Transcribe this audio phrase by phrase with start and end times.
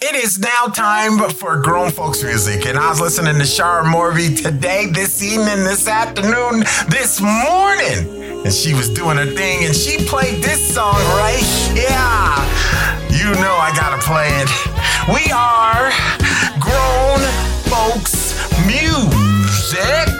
[0.00, 4.40] It is now time for grown folks music, and I was listening to Shara Morby
[4.40, 10.04] today, this evening, this afternoon, this morning, and she was doing her thing, and she
[10.06, 11.42] played this song right
[11.74, 11.82] here.
[13.10, 14.48] You know I gotta play it.
[15.10, 15.90] We are
[16.60, 17.18] grown
[17.66, 18.38] folks
[18.68, 20.17] music.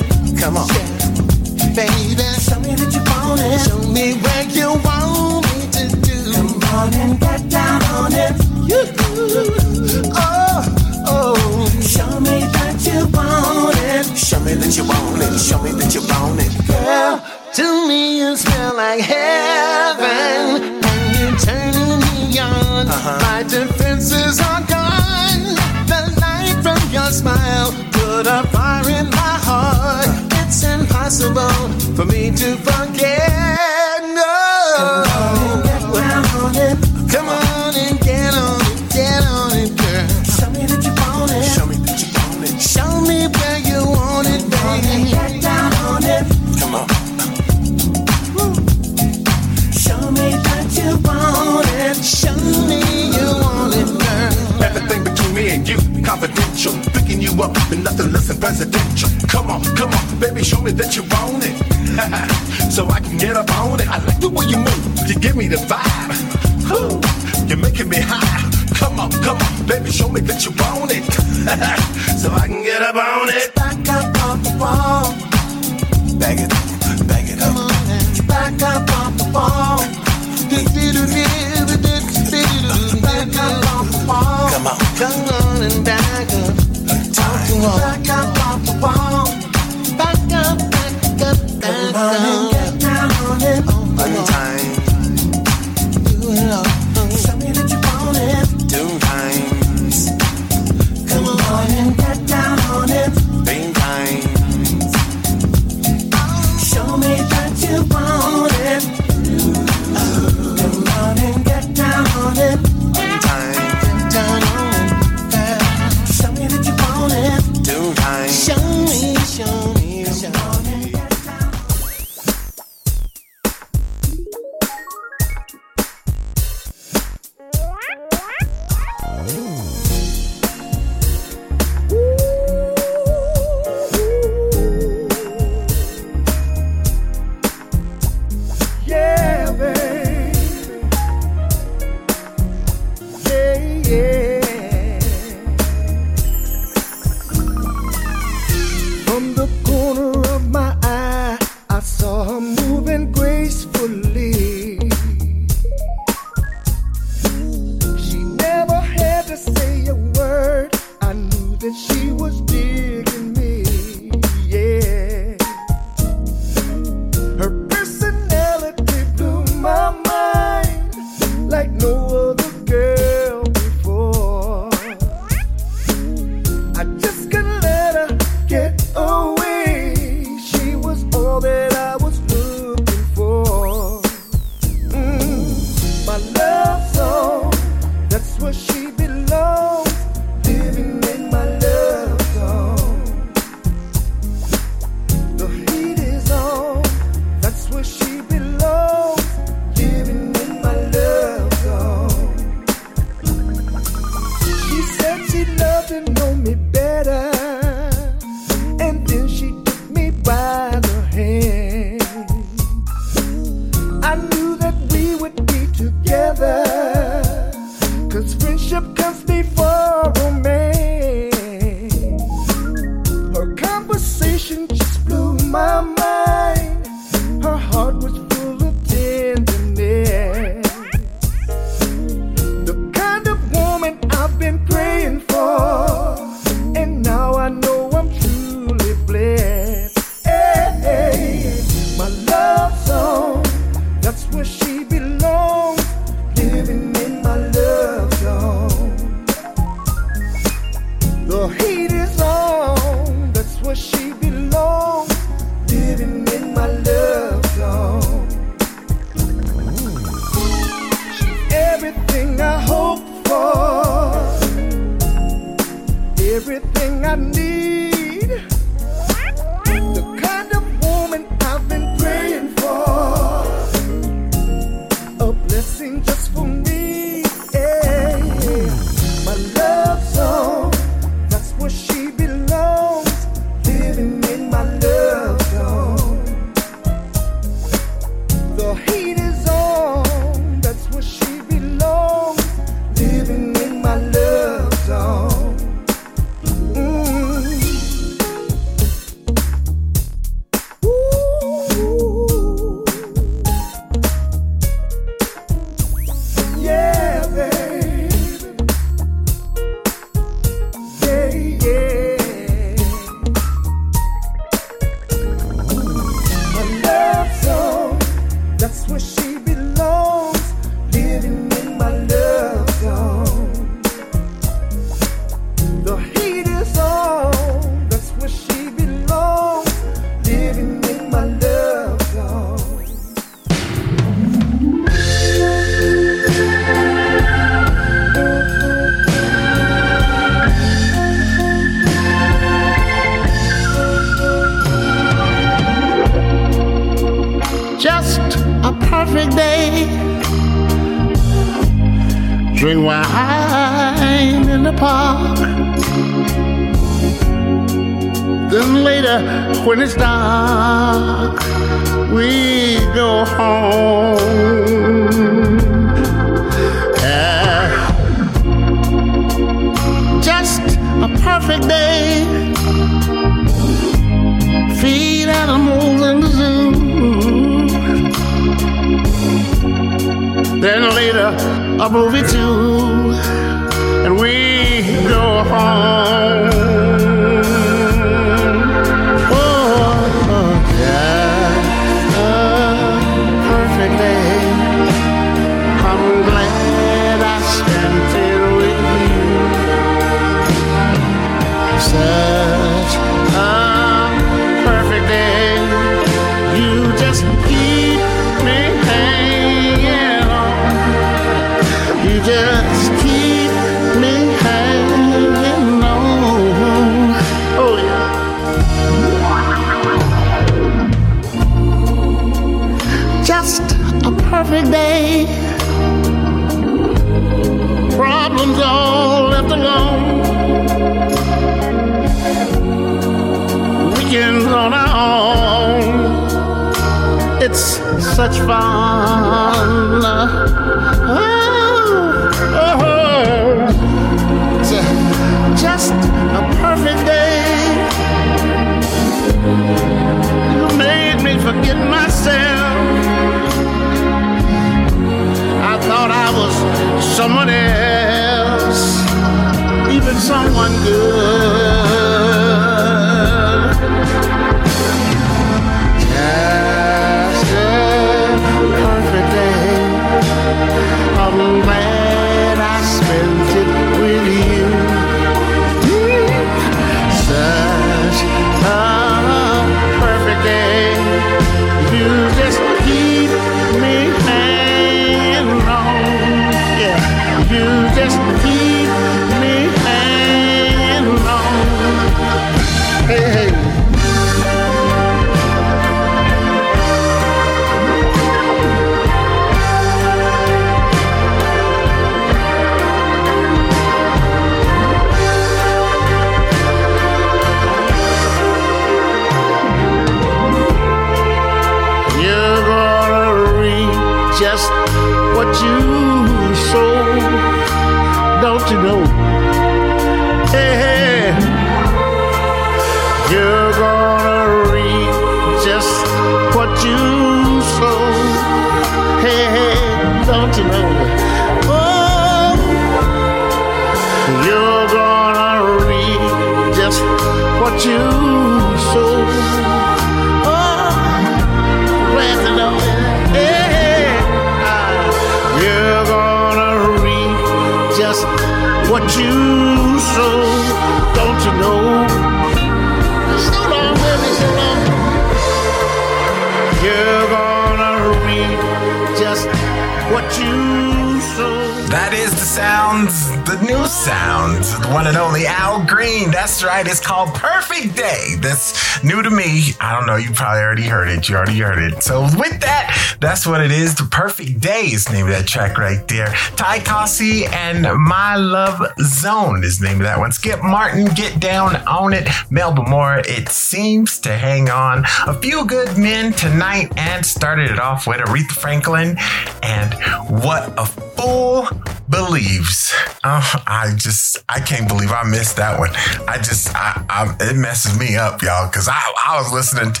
[563.62, 566.30] New sounds, the one and only Al Green.
[566.30, 566.86] That's right.
[566.86, 568.34] It's called Perfect Day.
[568.40, 569.72] That's new to me.
[569.80, 570.16] I don't know.
[570.16, 571.28] You probably already heard it.
[571.28, 572.02] You already heard it.
[572.02, 573.94] So with that, that's what it is.
[573.94, 576.28] The Perfect Day is name of that track right there.
[576.56, 580.32] Ty Causey and My Love Zone is name of that one.
[580.32, 582.28] Skip Martin, Get Down on It.
[582.50, 585.04] Melba Moore, It Seems to Hang On.
[585.26, 589.16] A few good men tonight and started it off with Aretha Franklin
[589.62, 589.94] and
[590.42, 591.68] What a Fool
[592.08, 592.94] Believes.
[593.24, 595.90] I just, I can't believe I missed that one.
[596.28, 600.00] I just, I, I it messes me up, y'all, because I, I was listening to,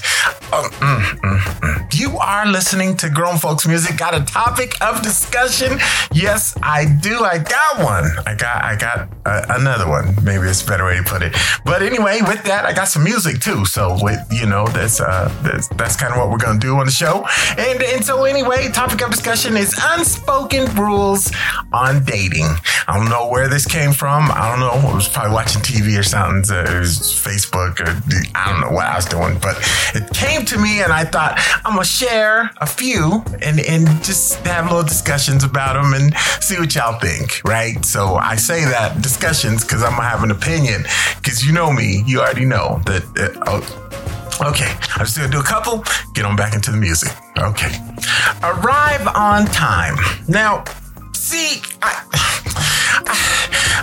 [0.52, 1.98] oh, mm, mm, mm.
[1.98, 3.96] you are listening to Grown Folks Music.
[3.96, 5.78] Got a topic of discussion?
[6.12, 7.24] Yes, I do.
[7.24, 8.04] I got one.
[8.24, 10.14] I got, I got uh, another one.
[10.24, 11.36] Maybe it's a better way to put it.
[11.64, 13.64] But anyway, with that, I got some music too.
[13.64, 16.86] So with, you know, that's, uh, that's, that's kind of what we're to do on
[16.86, 17.26] the show.
[17.58, 21.32] And, and so anyway, topic of discussion is unspoken rules
[21.72, 22.48] on dating.
[22.88, 24.30] I don't know where this came from.
[24.30, 24.88] I don't know.
[24.88, 26.44] I was probably watching TV or something.
[26.44, 27.90] So it was Facebook or
[28.34, 29.56] I don't know what I was doing, but
[29.94, 34.34] it came to me and I thought I'm gonna share a few and and just
[34.46, 37.84] have little discussions about them and see what y'all think, right?
[37.84, 40.84] So I say that discussions because I'm gonna have an opinion
[41.16, 42.02] because you know me.
[42.06, 43.02] You already know that.
[43.16, 43.82] Uh, oh,
[44.38, 45.82] Okay, I'm just gonna do a couple,
[46.12, 47.10] get on back into the music.
[47.38, 47.72] Okay.
[48.42, 49.96] Arrive on time.
[50.28, 50.62] Now,
[51.26, 52.04] see, I,
[53.04, 53.16] I,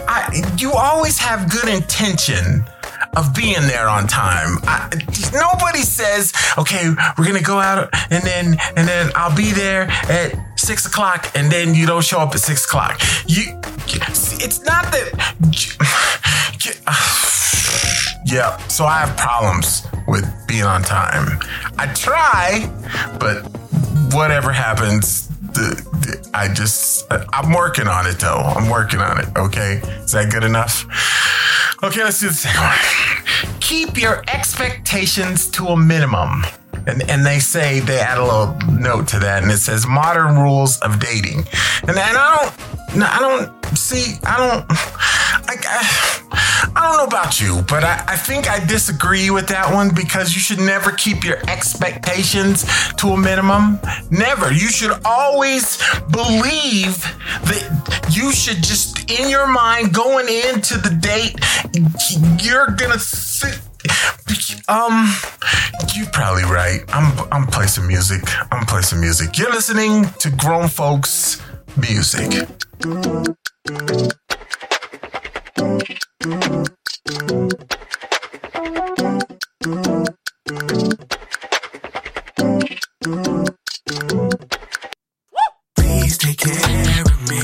[0.08, 2.64] I, you always have good intention
[3.18, 4.58] of being there on time.
[4.64, 4.90] I,
[5.34, 10.34] nobody says, okay, we're gonna go out and then and then I'll be there at
[10.58, 13.02] six o'clock and then you don't show up at six o'clock.
[13.28, 15.12] You, it's not that.
[18.26, 18.58] Yeah.
[18.68, 21.40] So I have problems with being on time.
[21.78, 22.72] I try,
[23.20, 23.44] but
[24.16, 28.38] whatever happens, the, the, I just I'm working on it though.
[28.38, 29.28] I'm working on it.
[29.38, 30.86] Okay, is that good enough?
[31.84, 33.60] Okay, let's do the second one.
[33.60, 36.44] Keep your expectations to a minimum.
[36.86, 40.38] And, and they say they add a little note to that, and it says modern
[40.38, 41.46] rules of dating.
[41.82, 42.52] And, and I
[42.94, 48.04] don't, I don't see, I don't, I, I, I don't know about you, but I,
[48.08, 52.66] I think I disagree with that one because you should never keep your expectations
[52.98, 53.80] to a minimum.
[54.12, 54.52] Never.
[54.52, 55.78] You should always
[56.12, 56.98] believe
[57.44, 61.40] that you should just, in your mind, going into the date,
[62.44, 63.60] you're gonna sit.
[64.68, 65.14] Um,
[65.94, 66.82] you're probably right.
[66.90, 68.22] I'm I'm play some music.
[68.52, 69.38] I'm play some music.
[69.38, 71.42] You're listening to grown folks
[71.76, 72.48] music.
[85.76, 87.42] Please take care of me.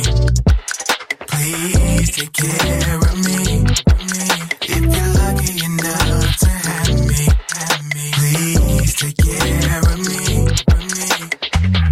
[1.27, 4.08] Please take care of me.
[8.99, 10.45] Take care of me.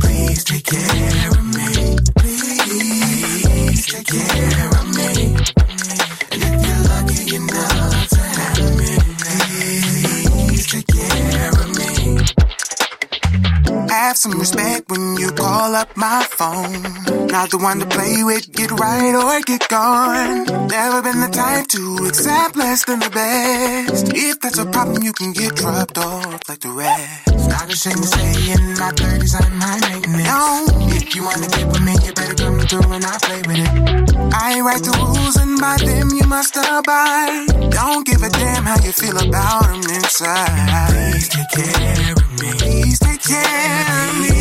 [0.02, 1.96] Please take care of me.
[2.18, 5.36] Please take care of me.
[6.32, 8.98] And if you're lucky enough to have me,
[10.26, 11.57] please take care.
[13.90, 17.28] Have some respect when you call up my phone.
[17.28, 20.46] Not the one to play with, get right or get gone.
[20.68, 24.12] Never been the type to accept less than the best.
[24.14, 27.50] If that's a problem, you can get dropped off like the rest.
[27.50, 30.28] Not ashamed say in my 30s I'm high maintenance.
[30.28, 33.60] No, if you wanna get with me, you better come through and I play with
[33.60, 34.08] it.
[34.34, 37.72] I write the rules and by them you must abide.
[37.72, 40.90] Don't give a damn how you feel about them inside.
[40.92, 42.52] Please take care of me.
[42.60, 44.37] Please take care of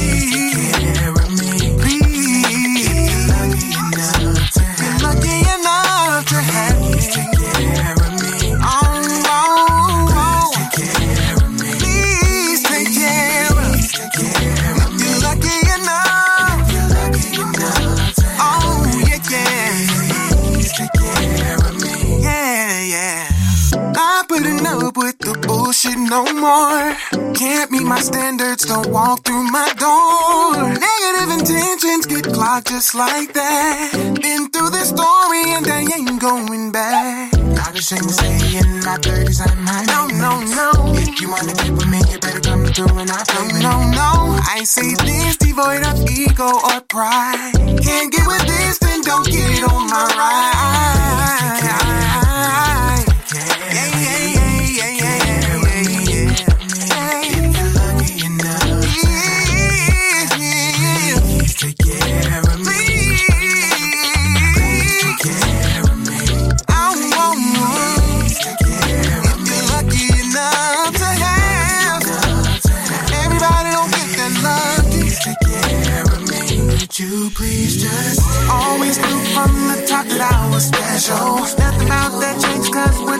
[27.97, 30.69] my standards, don't walk through my door.
[30.69, 33.93] Negative intentions get clocked just like that.
[34.21, 37.33] Been through this story and they ain't going back.
[37.57, 39.87] Not ashamed to say in my 30s I'm high.
[39.89, 40.71] No, no, no.
[40.93, 43.75] If you wanna get with me, you better come through and I play with No,
[44.03, 44.13] no,
[44.45, 47.53] I say this devoid of ego or pride.
[47.81, 51.86] Can't get with this, then don't get on my ride.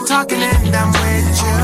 [0.07, 1.59] Talking and I'm with you.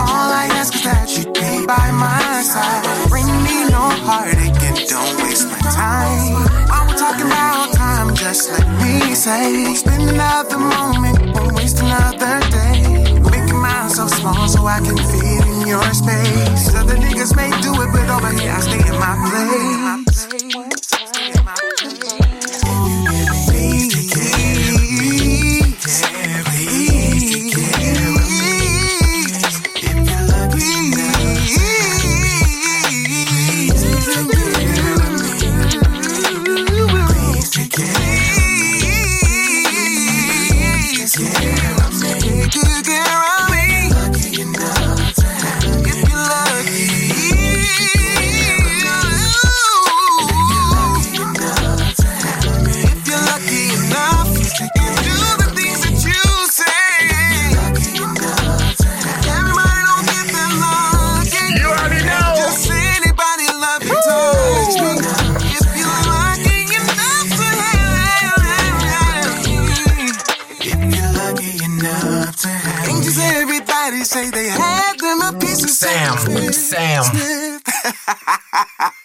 [0.00, 2.84] All I ask is that you be by my side.
[3.10, 6.40] Bring me no heartache and don't waste my time.
[6.72, 12.40] While we're talking about time, just let me say, spend another moment, won't waste another
[12.48, 12.80] day.
[13.28, 16.74] Making myself small so I can fit in your space.
[16.74, 20.51] Other niggas may do it, but over here I stay in my place.
[76.72, 77.04] Sam.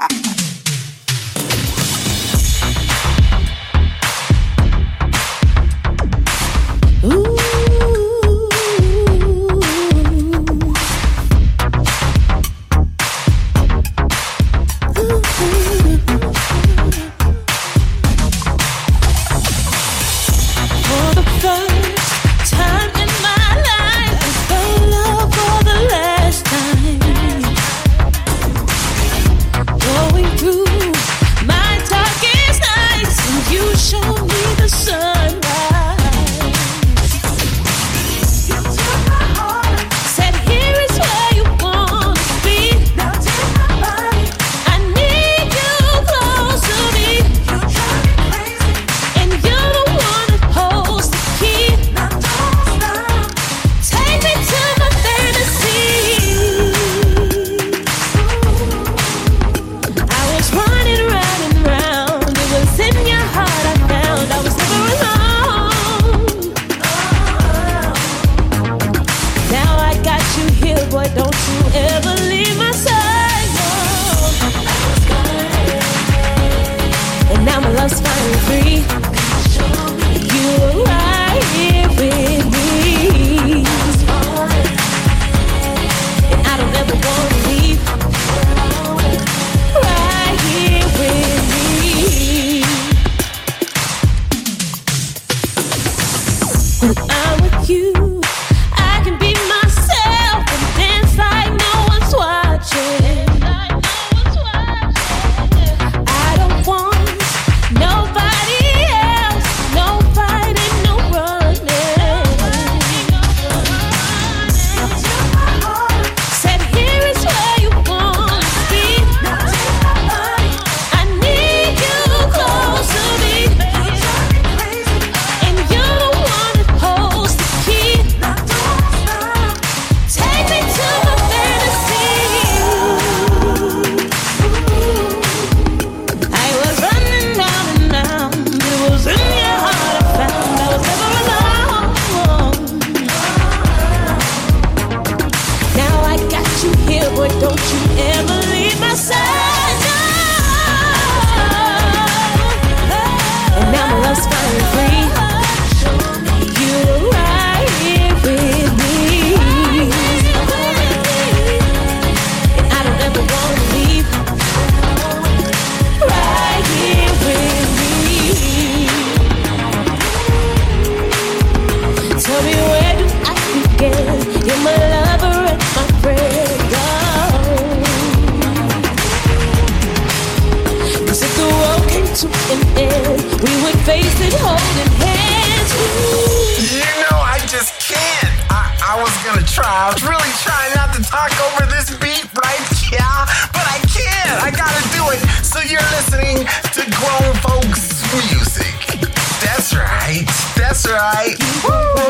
[189.28, 189.68] gonna try.
[189.68, 194.40] I was really trying not to talk over this beat right yeah, but I can't.
[194.40, 195.20] I gotta do it.
[195.44, 198.00] So you're listening to grown folks
[198.32, 199.04] music.
[199.44, 200.24] That's right.
[200.56, 201.36] That's right.
[201.68, 202.08] Woo!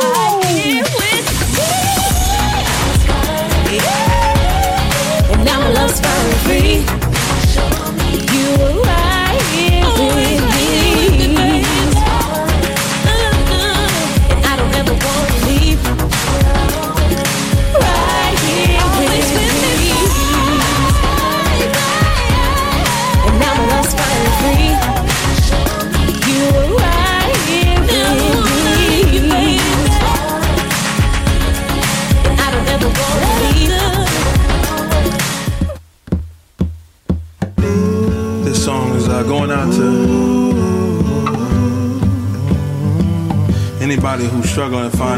[5.34, 7.17] And now my love's finally free.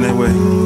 [0.02, 0.59] Anyway.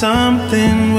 [0.00, 0.89] something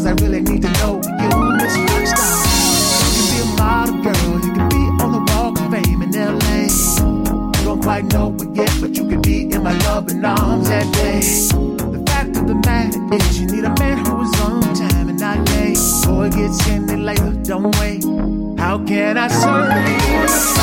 [0.00, 2.40] cause I really need to know you, Miss Rockstar.
[3.04, 6.12] You can be a model girl, you can be on the walk of fame in
[6.12, 7.58] LA.
[7.58, 10.92] You don't quite know it yet, but you can be in my loving arms that
[10.94, 11.20] day.
[11.20, 15.20] The fact of the matter is, you need a man who is on time and
[15.20, 15.78] not late.
[16.04, 18.04] Boy, get in it later, don't wait.
[18.58, 20.59] How can I serve you?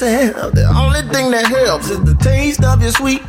[0.00, 0.32] saying?
[0.32, 3.22] The only thing that helps is the taste of your sweet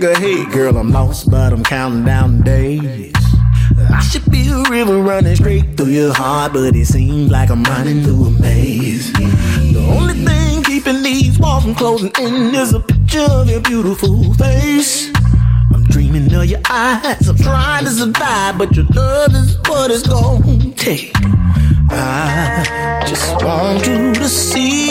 [0.00, 0.50] nigga hate.
[0.50, 3.12] Girl, I'm lost, but I'm counting down the days.
[3.92, 7.62] I should be a river running straight through your heart, but it seems like I'm
[7.64, 9.12] running through a maze.
[9.12, 14.34] The only thing keeping these walls from closing in is a picture of your beautiful
[14.34, 15.10] face.
[15.72, 20.06] I'm dreaming of your eyes, I'm trying to survive, but your love is what it's
[20.06, 21.12] gonna take.
[21.92, 24.89] I just want you to see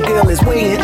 [0.00, 0.81] girl, is waiting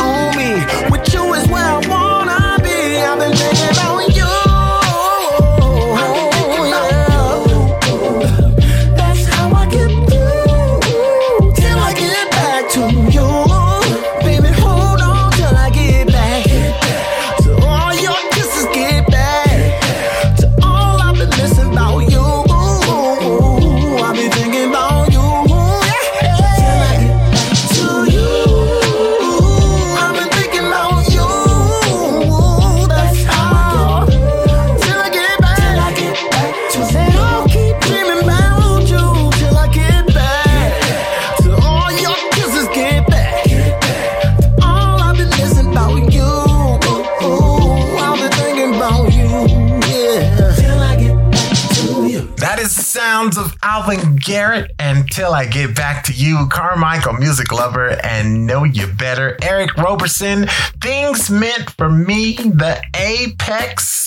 [55.50, 59.36] get back to you, Carmichael, Musiclover, and know you better.
[59.42, 60.46] Eric Roberson,
[60.80, 62.34] things meant for me.
[62.34, 63.97] The Apx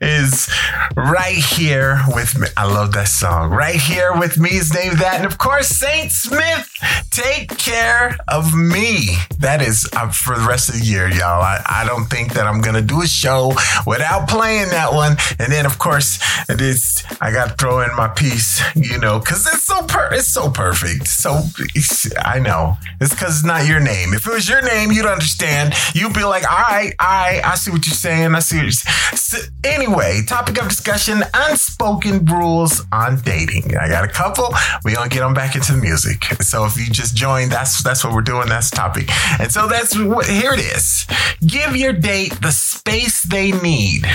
[0.00, 0.48] is
[0.96, 2.48] right here with me.
[2.56, 3.50] I love that song.
[3.50, 5.16] Right here with me is named that.
[5.16, 6.70] And of course, Saint Smith,
[7.10, 9.16] take care of me.
[9.38, 11.42] That is uh, for the rest of the year, y'all.
[11.42, 13.52] I, I don't think that I'm going to do a show
[13.86, 15.16] without playing that one.
[15.38, 19.18] And then, of course, it is, I got to throw in my piece, you know,
[19.18, 21.08] because it's so per- it's so perfect.
[21.08, 21.42] So
[22.18, 24.14] I know it's because it's not your name.
[24.14, 25.74] If it was your name, you'd understand.
[25.94, 28.34] You'd be like, all right, all right, I see what you're saying.
[28.34, 29.16] I see what you're saying.
[29.16, 29.89] So, anyway,
[30.26, 33.76] topic of discussion: unspoken rules on dating.
[33.76, 34.54] I got a couple.
[34.84, 36.24] We gonna get them back into the music.
[36.40, 38.48] So if you just joined, that's that's what we're doing.
[38.48, 39.10] That's the topic.
[39.38, 41.06] And so that's what here it is.
[41.46, 44.06] Give your date the space they need.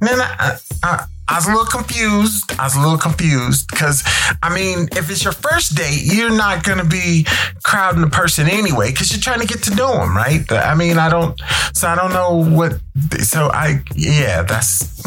[0.00, 2.52] Then I, I, I was a little confused.
[2.58, 4.02] I was a little confused because,
[4.42, 7.24] I mean, if it's your first date, you're not going to be
[7.62, 10.50] crowding the person anyway because you're trying to get to know them, right?
[10.50, 11.40] I mean, I don't,
[11.72, 12.80] so I don't know what,
[13.22, 15.00] so I, yeah, that's,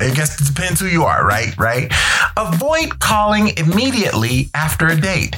[0.00, 1.56] I guess it depends who you are, right?
[1.56, 1.92] Right?
[2.36, 5.36] Avoid calling immediately after a date.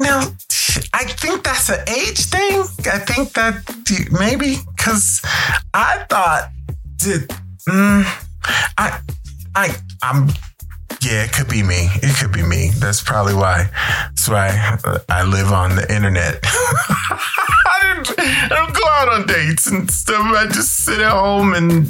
[0.00, 0.20] Now,
[0.94, 2.60] I think that's an age thing.
[2.90, 3.64] I think that
[4.12, 5.20] maybe because
[5.74, 6.50] I thought
[7.00, 8.24] that, mm,
[8.76, 9.00] I,
[9.54, 10.28] I, I'm,
[11.02, 11.88] yeah, it could be me.
[12.02, 12.70] It could be me.
[12.78, 13.70] That's probably why.
[14.08, 14.78] That's why
[15.08, 16.40] I live on the internet.
[16.42, 20.20] I, didn't, I don't go out on dates and stuff.
[20.20, 21.86] I just sit at home and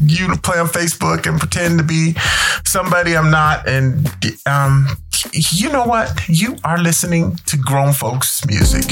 [0.00, 2.14] you play on Facebook and pretend to be
[2.64, 3.68] somebody I'm not.
[3.68, 4.08] And
[4.46, 4.86] um,
[5.32, 6.28] you know what?
[6.28, 8.84] You are listening to grown folks music.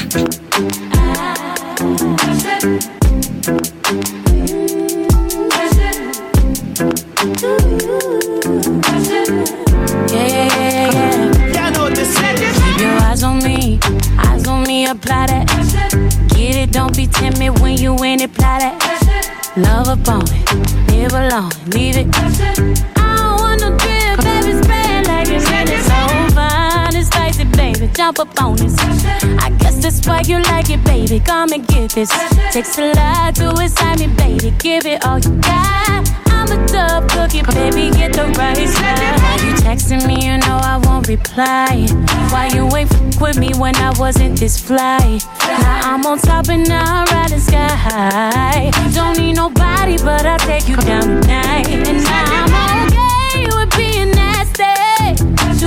[31.43, 32.11] Come and get this.
[32.53, 36.32] Takes a lot to excite me, baby, give it all you got.
[36.43, 39.41] I'm a tough cookie, baby, get the right side.
[39.47, 41.87] You texting me, you know I won't reply.
[42.33, 45.21] Why you ain't f- with me when I wasn't this fly?
[45.47, 47.69] Now I'm on top and now I'm riding sky.
[47.69, 48.71] High.
[48.93, 51.69] Don't need nobody, but I'll take you down tonight.
[51.69, 54.12] And now I'm okay with being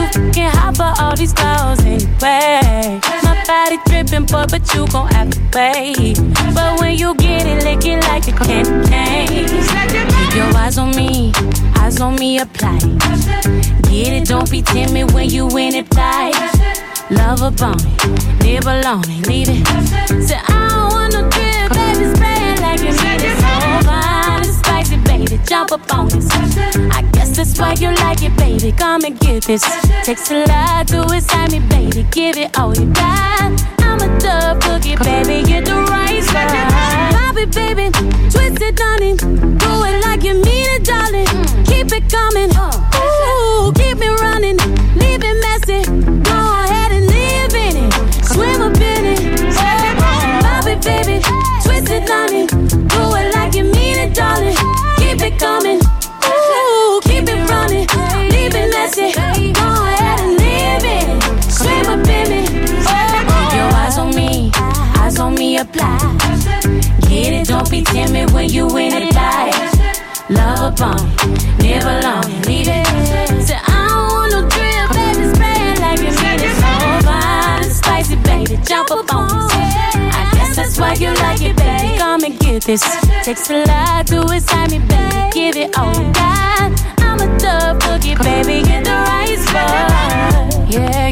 [0.03, 2.99] fucking hot for all these girls anyway.
[3.23, 6.13] My body dripping, but but you gon' have to pay.
[6.53, 9.45] But when you get it, lick it like a candy.
[9.45, 11.31] Keep your eyes on me,
[11.77, 12.79] eyes on me, apply.
[13.89, 16.31] Get it, don't be timid when you in it, fly.
[17.09, 19.65] Love on it, live alone leave it.
[20.27, 20.94] Say I
[25.25, 26.29] spicy, baby, jump up on this.
[26.31, 28.71] I guess that's why you like it, baby.
[28.71, 29.63] Come and get this.
[30.03, 32.03] Takes a lot to excite me, baby.
[32.11, 33.51] Give it all you got.
[33.79, 35.47] I'm a tough cookie, baby.
[35.47, 37.13] Get the right side.
[37.13, 37.91] Pop it, baby.
[38.29, 39.17] Twist it, darling.
[39.17, 41.27] Do it like you mean it, darling.
[41.65, 42.51] Keep it coming.
[42.95, 44.64] Ooh, keep me running.
[67.55, 69.55] Don't be timid when you in it like
[70.29, 70.99] love a bump,
[71.57, 72.85] never long, leave it.
[73.47, 76.51] So I don't want no drill, baby, spray it like you mean it.
[76.51, 79.71] So fine and spicy, baby, jump up on me.
[80.11, 81.97] I guess that's why you like it, baby.
[81.97, 82.83] Come and get this.
[83.23, 85.31] Takes a lot to excite me, baby.
[85.31, 86.73] Give it all, you got.
[86.99, 88.67] I'm a tough cookie, baby.
[88.67, 91.04] Get the right spot, yeah.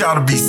[0.00, 0.45] Y'all to be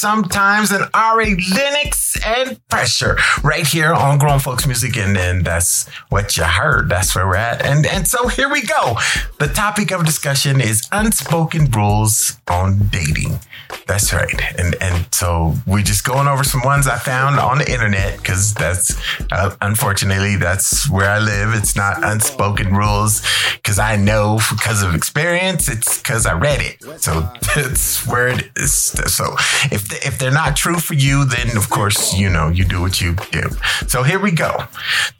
[0.00, 4.96] sometimes an Ari Lennox and Pressure right here on Grown Folks Music.
[4.96, 6.88] And then that's what you heard.
[6.88, 7.64] That's where we're at.
[7.64, 8.96] And, and so here we go.
[9.38, 13.38] The topic of discussion is unspoken rules on dating.
[13.86, 14.40] That's right.
[14.58, 18.54] And and so we're just going over some ones I found on the internet because
[18.54, 18.94] that's
[19.32, 21.54] uh, unfortunately that's where I live.
[21.54, 23.22] It's not unspoken rules
[23.54, 25.68] because I know because of experience.
[25.68, 27.00] It's because I read it.
[27.00, 28.72] So that's where it is.
[28.72, 29.34] So
[29.70, 33.00] if if they're not true for you, then of course you know you do what
[33.00, 33.42] you do.
[33.86, 34.64] So here we go.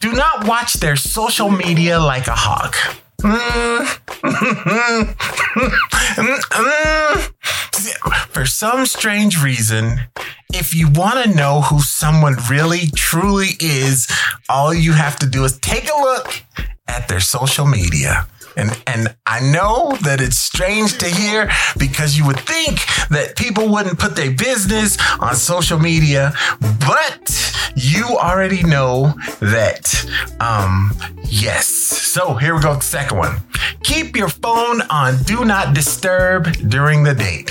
[0.01, 2.77] Do not watch their social media like a hawk.
[8.31, 10.01] For some strange reason,
[10.55, 14.09] if you want to know who someone really truly is,
[14.49, 16.43] all you have to do is take a look
[16.89, 18.27] at their social media.
[19.33, 24.17] I know that it's strange to hear because you would think that people wouldn't put
[24.17, 27.31] their business on social media, but
[27.77, 29.87] you already know that
[30.41, 30.91] um
[31.25, 31.67] yes.
[31.69, 33.37] So here we go, second one.
[33.85, 37.50] Keep your phone on do not disturb during the date.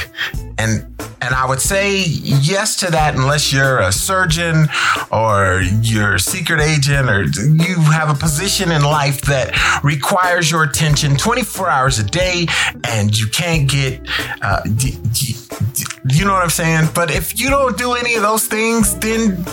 [1.49, 4.67] Would say yes to that unless you're a surgeon
[5.11, 10.61] or you're a secret agent or you have a position in life that requires your
[10.61, 12.45] attention 24 hours a day
[12.87, 13.99] and you can't get,
[14.43, 15.35] uh, d- d-
[15.73, 16.89] d- you know what I'm saying?
[16.93, 19.43] But if you don't do any of those things, then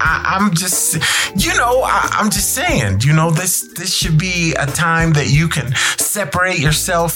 [0.00, 0.94] I, I'm just,
[1.36, 5.28] you know, I, I'm just saying, you know, this this should be a time that
[5.28, 7.14] you can separate yourself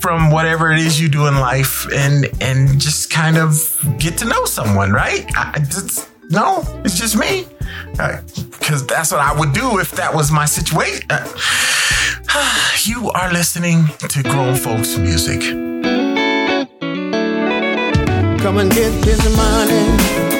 [0.00, 3.56] from whatever it is you do in life and and just kind of
[3.98, 5.24] get to know someone, right?
[5.36, 7.46] I, just, no, it's just me,
[7.92, 11.06] because that's what I would do if that was my situation.
[11.08, 11.24] Uh,
[12.82, 15.40] you are listening to grown folks music.
[18.42, 20.33] Come and get this money.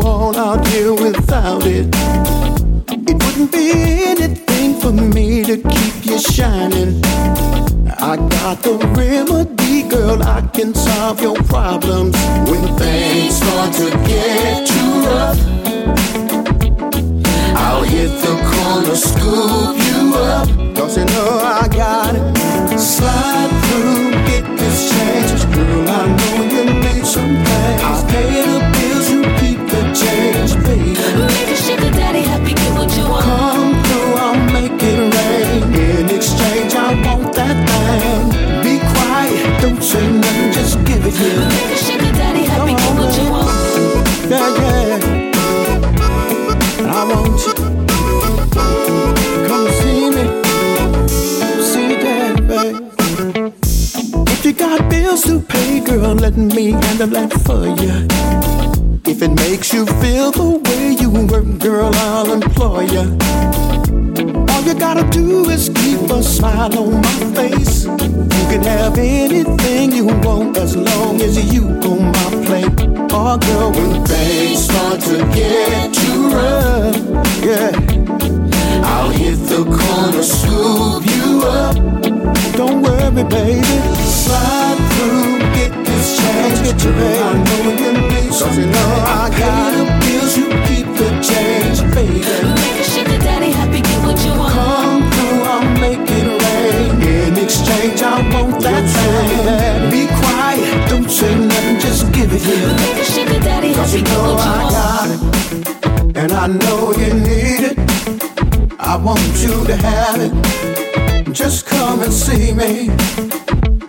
[0.00, 1.86] All out here without it.
[2.88, 3.72] It wouldn't be
[4.04, 7.02] anything for me to keep you shining.
[7.98, 10.22] I got the remedy, girl.
[10.22, 12.16] I can solve your problems
[12.48, 15.38] when things start to get too rough.
[17.56, 20.48] I'll hit the corner, scoop you up.
[20.76, 22.78] Cause you know I got it.
[22.78, 25.54] Slide through, get this change.
[25.54, 27.82] Girl, I know you need some things.
[27.82, 28.51] I'll pay
[39.92, 41.48] say nothing, just give it here.
[41.52, 43.52] Make a sugar daddy happy, get what you want.
[44.32, 44.96] Yeah, yeah.
[46.88, 47.54] I want you.
[49.48, 50.24] Come see me.
[51.70, 52.76] See that, babe.
[54.34, 57.96] If you got bills to pay, girl, let me handle that for you.
[59.12, 63.91] If it makes you feel the way you work, girl, I'll employ you.
[64.62, 67.84] All you gotta do is keep a smile on my face.
[67.84, 72.88] You can have anything you want as long as you on my plate.
[73.10, 76.96] Oh, girl, when things start to get too rough,
[77.42, 77.72] yeah,
[78.86, 81.74] I'll hit the corner, scoop you up.
[82.54, 83.64] Don't worry, baby,
[84.06, 87.18] slide through, get this change, get your baby.
[87.18, 92.61] I know you need some, know I got the bills, you keep the change, baby.
[95.82, 96.90] Make it rain.
[97.14, 99.90] In exchange, I want that thing.
[99.94, 102.72] Be quiet, don't say nothing, just give it here.
[102.84, 105.20] Make a sugar daddy Cause you know I got it,
[106.20, 107.76] and I know you need it.
[108.92, 110.32] I want you to have it.
[111.32, 112.72] Just come and see me.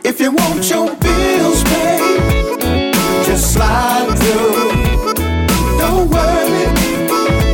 [0.09, 2.93] If you want your bills paid,
[3.27, 5.13] just slide through.
[5.81, 6.65] Don't worry,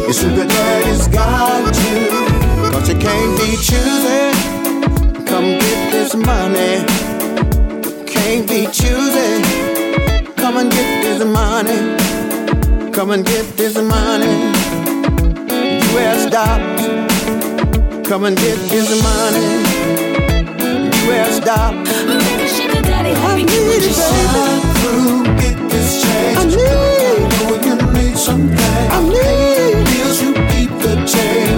[0.05, 2.18] your sugar daddy's got you.
[2.79, 4.31] Cause you can't be choosy.
[5.25, 6.85] Come get this money.
[8.07, 9.43] Can't be choosy.
[10.37, 11.97] Come and get this money.
[12.93, 14.31] Come and get this money.
[15.91, 18.07] US dollars.
[18.07, 19.47] Come and get this money.
[21.11, 22.05] US dollars.
[22.07, 24.15] Make a sugar daddy happy, get what you want.
[24.31, 26.37] Slide through, get this change.
[26.37, 27.27] I need.
[27.27, 28.57] I know you need something.
[28.57, 29.83] I need.
[29.91, 31.48] Bills, you keep the change,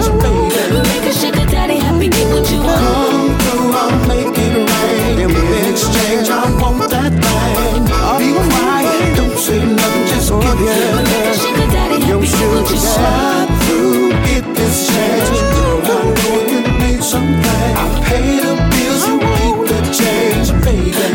[6.94, 7.84] that thing.
[8.20, 11.36] Be quiet, don't say nothing, just give Make a it.
[11.42, 12.96] sugar daddy Yo, happy, get what sugar, you want.
[12.96, 15.28] slide through, get this change.
[15.32, 17.72] I know you need something.
[17.82, 21.06] I pay the bills, you keep the change, baby.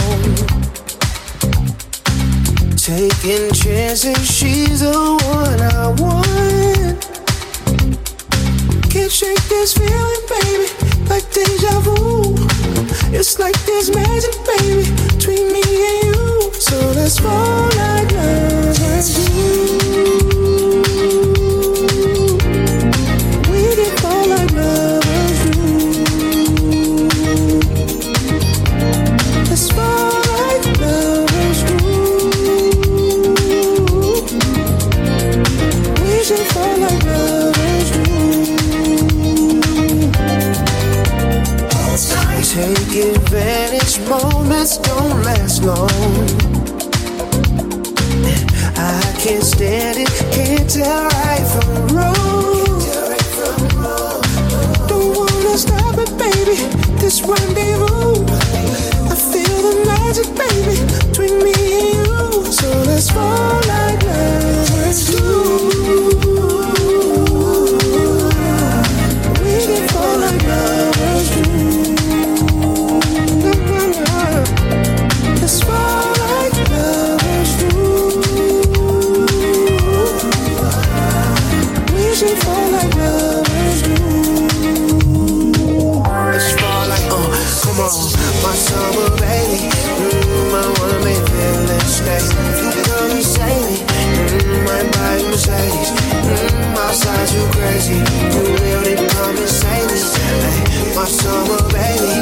[2.76, 7.11] Taking chances, she's the one I want.
[8.92, 10.68] Can't shake this feeling, baby,
[11.08, 12.34] like deja vu.
[13.10, 16.52] It's like there's magic, baby, between me and you.
[16.52, 19.32] So let's fall like lovers do.
[21.24, 21.31] We
[44.62, 45.88] moments don't last long.
[48.76, 52.78] I can't stand it, can't tell right from wrong.
[54.86, 56.56] Don't wanna stop it, baby.
[57.00, 58.24] This rendezvous.
[59.10, 60.76] I feel the magic, baby,
[61.08, 62.52] between me and you.
[62.52, 63.41] So let's fall
[97.34, 100.94] you crazy, you really come me.
[100.94, 102.21] My summer baby.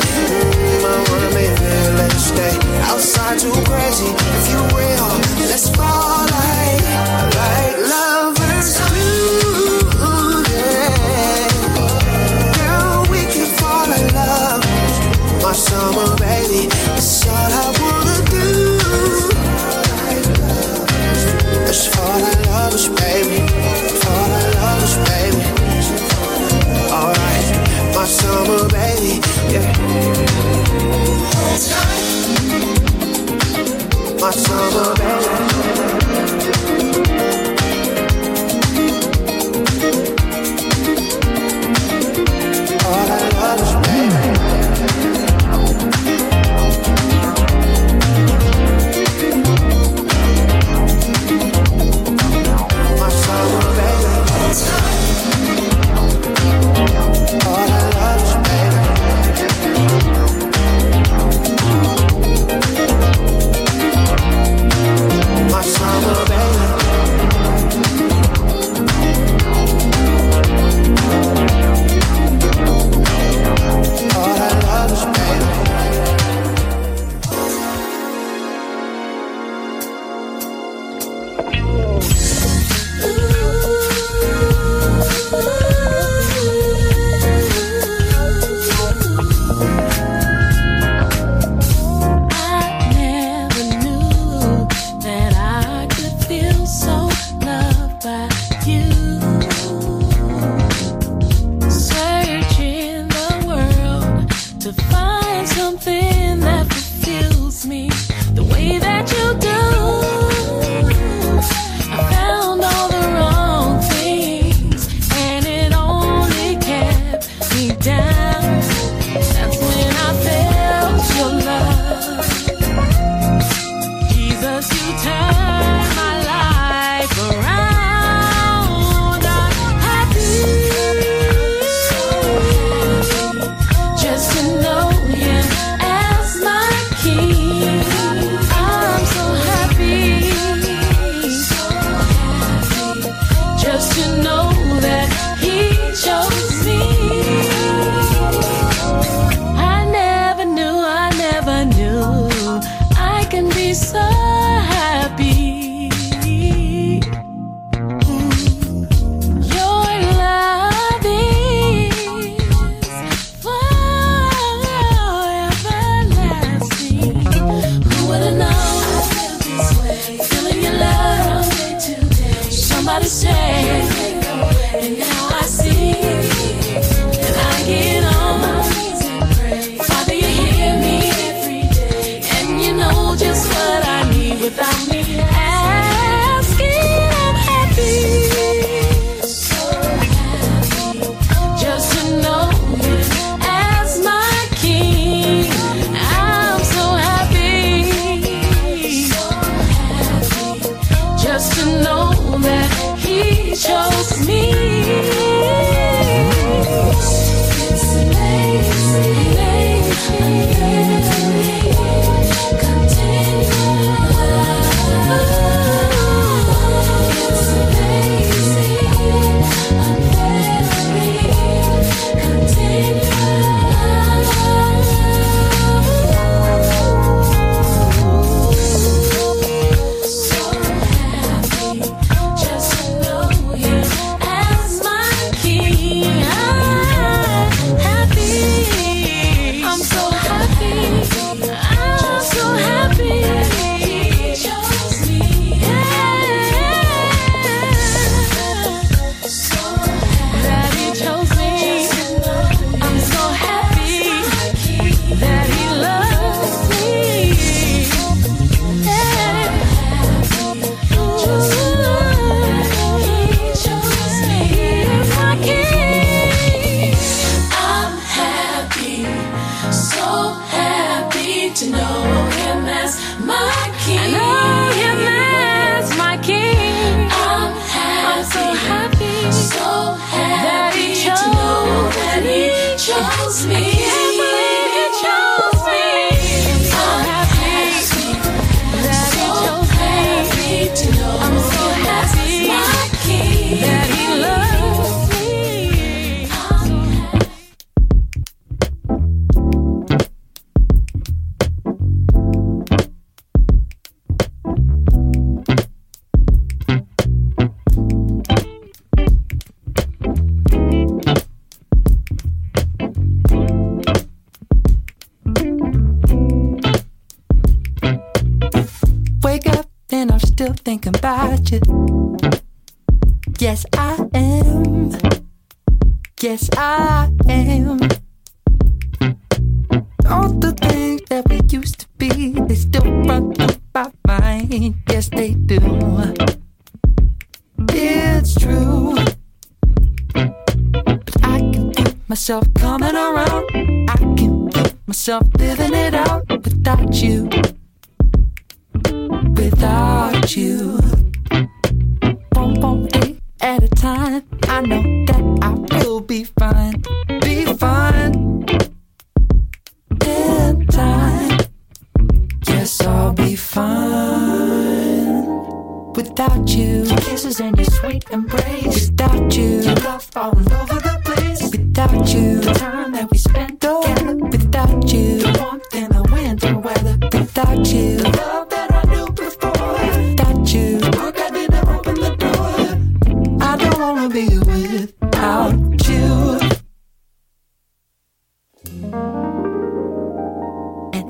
[34.18, 35.59] My summer baby.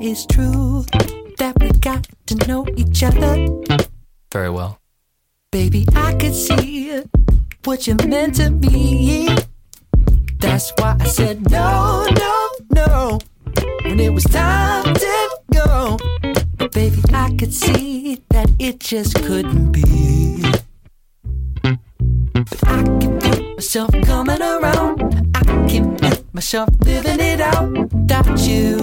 [0.01, 0.83] is true
[1.37, 3.47] that we got to know each other
[4.31, 4.79] very well.
[5.51, 7.03] Baby, I could see
[7.65, 9.29] what you meant to me.
[10.39, 13.19] That's why I said no, no, no.
[13.83, 15.97] When it was time to go,
[16.57, 20.41] but baby, I could see that it just couldn't be.
[21.61, 25.31] But I can feel myself coming around.
[25.35, 28.79] I can feel myself living it out without you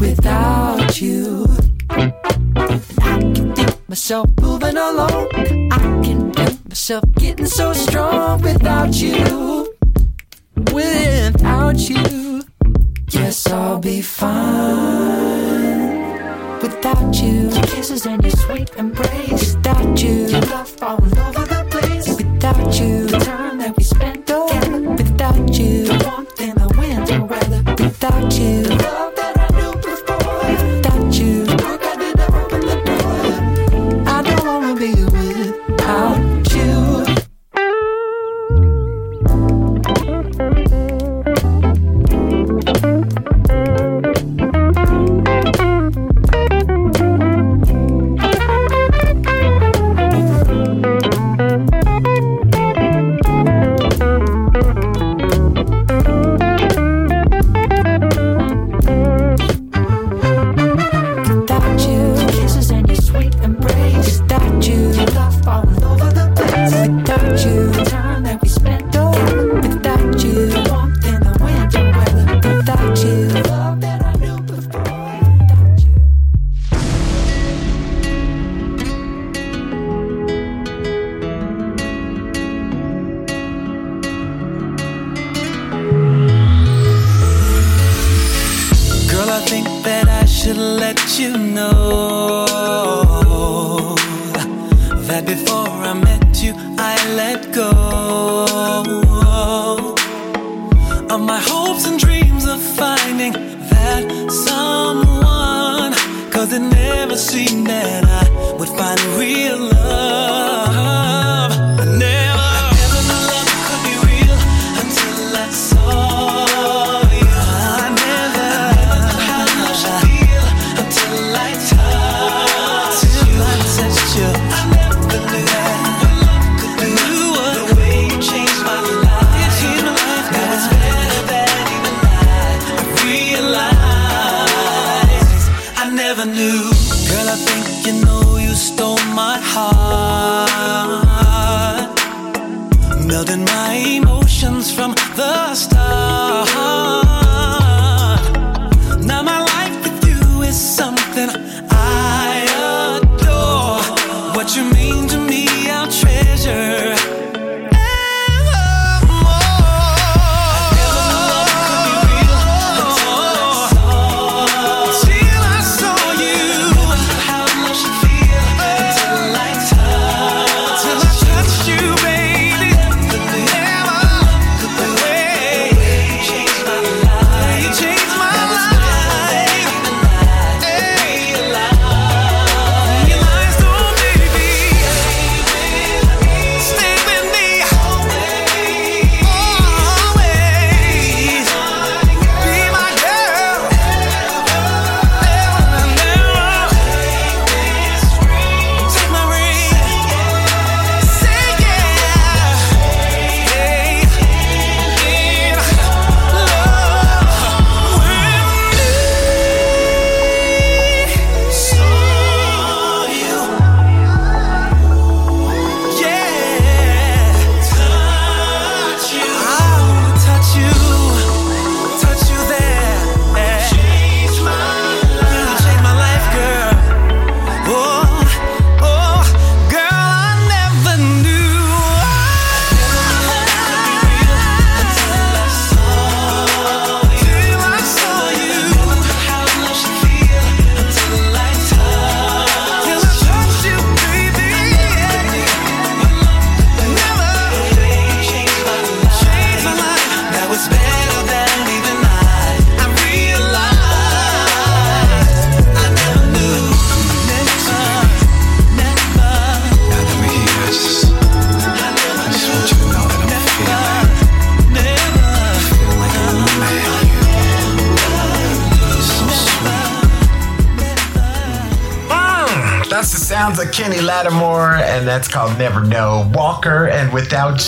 [0.00, 1.46] without you.
[1.90, 5.28] And I can think myself moving along.
[5.72, 9.74] I can feel myself getting so strong without you.
[10.72, 12.42] Without you,
[13.10, 14.30] yes, I'll be fine.
[16.62, 19.54] Without you, your kisses and your sweet embrace.
[19.54, 22.08] Without you, your love all over the place.
[22.16, 23.19] Without you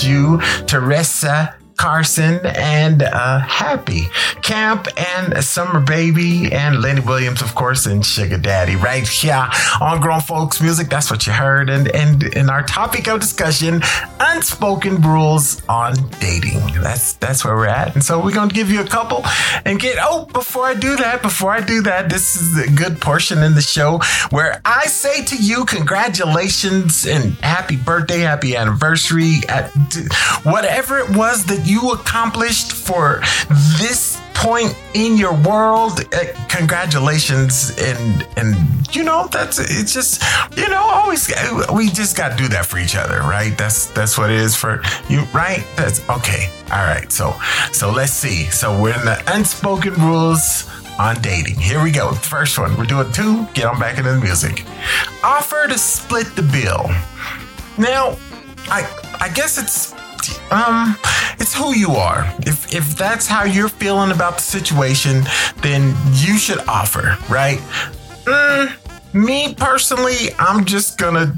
[0.00, 1.54] You, Teresa.
[1.82, 4.02] Cason and uh, Happy
[4.42, 9.48] Camp and Summer Baby and Lenny Williams, of course, and Sugar Daddy, right here
[9.80, 10.88] on Grown Folks Music.
[10.88, 11.70] That's what you heard.
[11.70, 13.82] And and in our topic of discussion,
[14.42, 16.58] unspoken rules on dating.
[16.82, 17.94] That's that's where we're at.
[17.94, 19.24] And so we're gonna give you a couple
[19.64, 19.98] and get.
[20.00, 23.54] Oh, before I do that, before I do that, this is a good portion in
[23.54, 24.00] the show
[24.30, 29.70] where I say to you, congratulations and happy birthday, happy anniversary, at
[30.42, 33.22] whatever it was that you accomplished for
[33.78, 37.72] this point in your world uh, congratulations.
[37.78, 38.56] And and
[38.94, 40.22] you know that's it's just
[40.56, 41.32] you know always
[41.74, 43.56] we just got to do that for each other right?
[43.56, 45.64] That's that's what it is for you right?
[45.76, 47.12] That's okay all right.
[47.12, 47.34] So
[47.72, 48.44] so let's see.
[48.44, 50.68] So we're in the unspoken rules
[50.98, 51.56] on dating.
[51.56, 52.12] Here we go.
[52.12, 52.76] First one.
[52.78, 53.46] We're doing two.
[53.52, 54.64] Get on back into the music.
[55.22, 56.88] Offer to split the bill.
[57.78, 58.16] Now
[58.68, 58.86] i
[59.20, 59.92] i guess it's
[60.50, 60.96] um
[61.38, 62.24] it's who you are.
[62.40, 65.24] If if that's how you're feeling about the situation
[65.62, 67.58] then you should offer right?
[68.24, 71.34] Mm, me personally i'm just gonna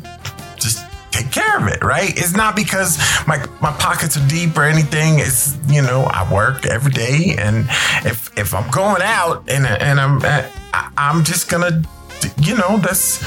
[0.57, 2.11] just take care of it right?
[2.17, 5.19] It's not because my my pockets are deep or anything.
[5.19, 7.67] It's you know i work every day and
[8.05, 11.83] if if i'm going out and and i'm I, i'm just gonna
[12.39, 13.19] you know that's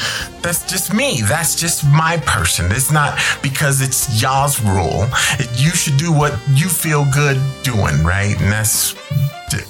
[0.41, 1.21] that's just me.
[1.21, 2.71] That's just my person.
[2.71, 5.07] It's not because it's y'all's rule.
[5.55, 8.39] You should do what you feel good doing right?
[8.39, 8.95] And that's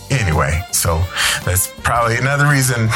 [0.10, 1.04] anyway so
[1.46, 2.82] that's probably another reason.
[2.82, 2.90] All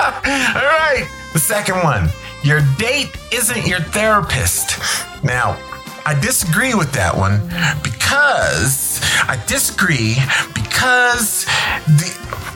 [0.00, 2.08] right the second one.
[2.42, 4.78] Your date isn't your therapist.
[5.22, 5.58] Now
[6.06, 7.40] I disagree with that one
[7.82, 8.89] because
[9.28, 10.16] I disagree
[10.54, 11.44] because
[11.86, 12.08] the,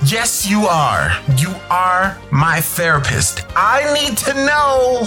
[0.06, 1.12] yes, you are.
[1.36, 3.46] You are my therapist.
[3.56, 5.06] I need to know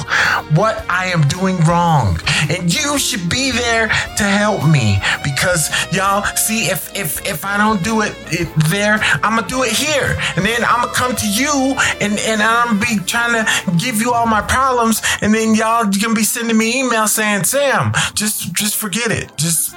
[0.55, 2.19] what I am doing wrong,
[2.49, 7.57] and you should be there to help me because y'all see if if if I
[7.57, 11.15] don't do it, it there, I'm gonna do it here, and then I'm gonna come
[11.15, 15.33] to you and and I'm gonna be trying to give you all my problems, and
[15.33, 19.75] then y'all gonna be sending me emails saying, Sam, just just forget it, just.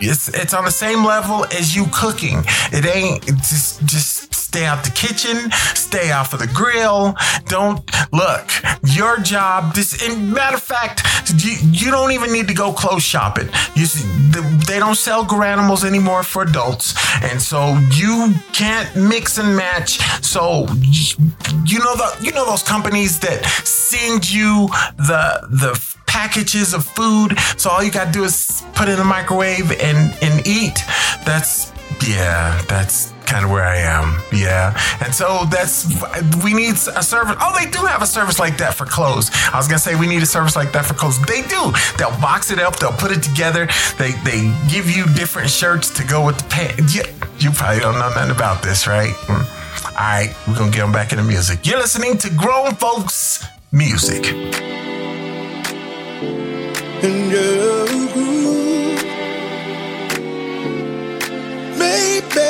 [0.00, 2.38] It's it's on the same level as you cooking.
[2.72, 7.14] It ain't just just stay out the kitchen, stay off of the grill.
[7.46, 7.78] Don't
[8.12, 8.50] look.
[8.82, 9.74] Your job.
[9.74, 11.02] This, in matter of fact,
[11.44, 13.48] you, you don't even need to go clothes shopping.
[13.74, 19.36] You see, the- they don't sell Garanimals anymore for adults, and so you can't mix
[19.38, 19.98] and match.
[20.24, 21.16] So you,
[21.66, 27.38] you know the you know those companies that send you the the packages of food.
[27.56, 30.80] So all you gotta do is put it in the microwave and and eat.
[31.24, 31.72] That's
[32.06, 34.20] yeah, that's kind of where I am.
[34.32, 35.86] Yeah, and so that's
[36.42, 37.36] we need a service.
[37.40, 39.30] Oh, they do have a service like that for clothes.
[39.52, 41.20] I was gonna say we need a service like that for clothes.
[41.26, 41.72] They do.
[41.98, 42.78] They'll box it up.
[42.78, 43.68] They'll put it together.
[43.98, 46.96] They they give you different shirts to go with the pants.
[46.96, 47.06] Yeah,
[47.38, 49.12] you probably don't know nothing about this, right?
[49.28, 49.44] Mm.
[49.84, 51.66] All right, we're gonna get them back into music.
[51.66, 54.24] You're listening to Grown Folks Music.
[57.00, 57.86] And you,
[61.78, 62.40] baby,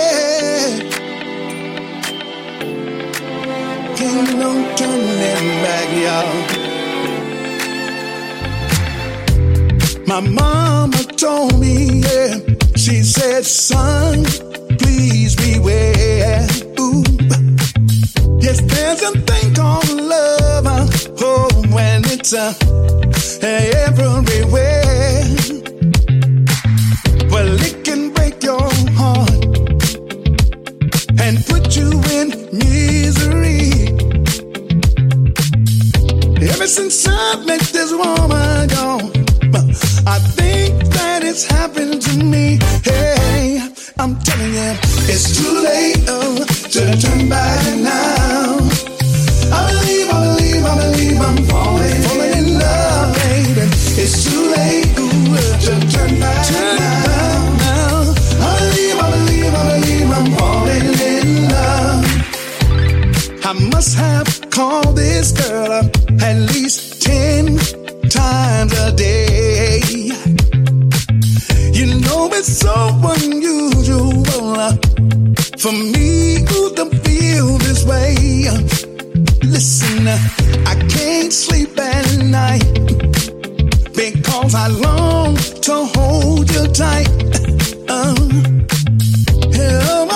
[4.00, 6.32] ain't no turning back, y'all.
[10.06, 12.40] My mama told me, yeah,
[12.74, 14.24] she said, son,
[14.78, 16.46] please beware.
[16.80, 17.04] Ooh.
[18.40, 20.86] Yes, there's a thing called love, uh,
[21.20, 22.54] oh, when it's uh,
[23.42, 25.24] everywhere.
[27.30, 28.62] Well, it can break your
[28.94, 29.44] heart
[31.20, 33.72] and put you in misery.
[36.48, 38.98] Ever since I met this woman, yo,
[40.06, 42.58] I think that it's happened to me.
[42.84, 43.60] Hey,
[43.98, 44.72] I'm telling you,
[45.10, 48.58] it's too late oh, to turn back now.
[49.50, 53.64] I believe, I believe, I believe I'm falling, falling in love, baby.
[54.02, 57.56] It's too late ooh, to turn back now.
[57.64, 58.14] now.
[58.40, 62.04] I believe, I believe, I believe I'm falling in love.
[63.46, 65.86] I must have called this girl up
[66.20, 67.56] at least ten
[68.10, 69.80] times a day.
[71.72, 74.76] You know it's so unusual uh,
[75.58, 76.44] for me
[76.76, 78.46] to feel this way.
[79.42, 80.06] Listen,
[80.66, 82.62] I can't sleep at night
[83.94, 87.08] because I long to hold you tight.
[87.88, 88.14] Uh,
[89.50, 90.07] yeah,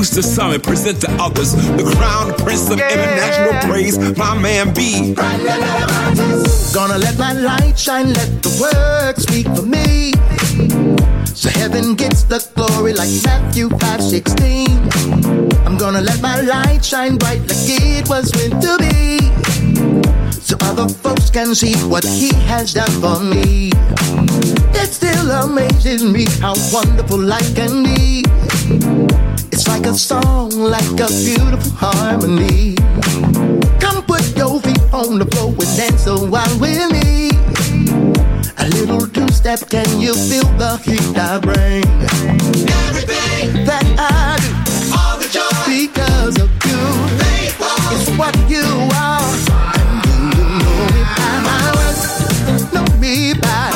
[0.00, 1.52] Introduce to some and present to others.
[1.52, 5.12] The crown prince of international praise, my man B.
[6.72, 10.14] Gonna let my light shine, let the word speak for me.
[11.26, 14.88] So heaven gets the glory like Matthew 5:16.
[15.66, 19.20] I'm gonna let my light shine bright like it was meant to be.
[20.40, 23.70] So other folks can see what he has done for me.
[24.72, 28.24] It still amazes me how wonderful life can be.
[29.90, 32.76] A song, like a beautiful harmony.
[33.80, 37.30] Come put your feet on the floor and dance a while with me.
[38.58, 41.84] A little two step, can you feel the heat I bring?
[42.86, 44.50] Everything that I do,
[44.96, 46.82] all the joy, because of you,
[47.90, 48.62] it's what you
[48.94, 49.26] are.
[49.74, 50.18] And you
[50.62, 51.98] know me by my work,
[52.72, 53.69] know me by,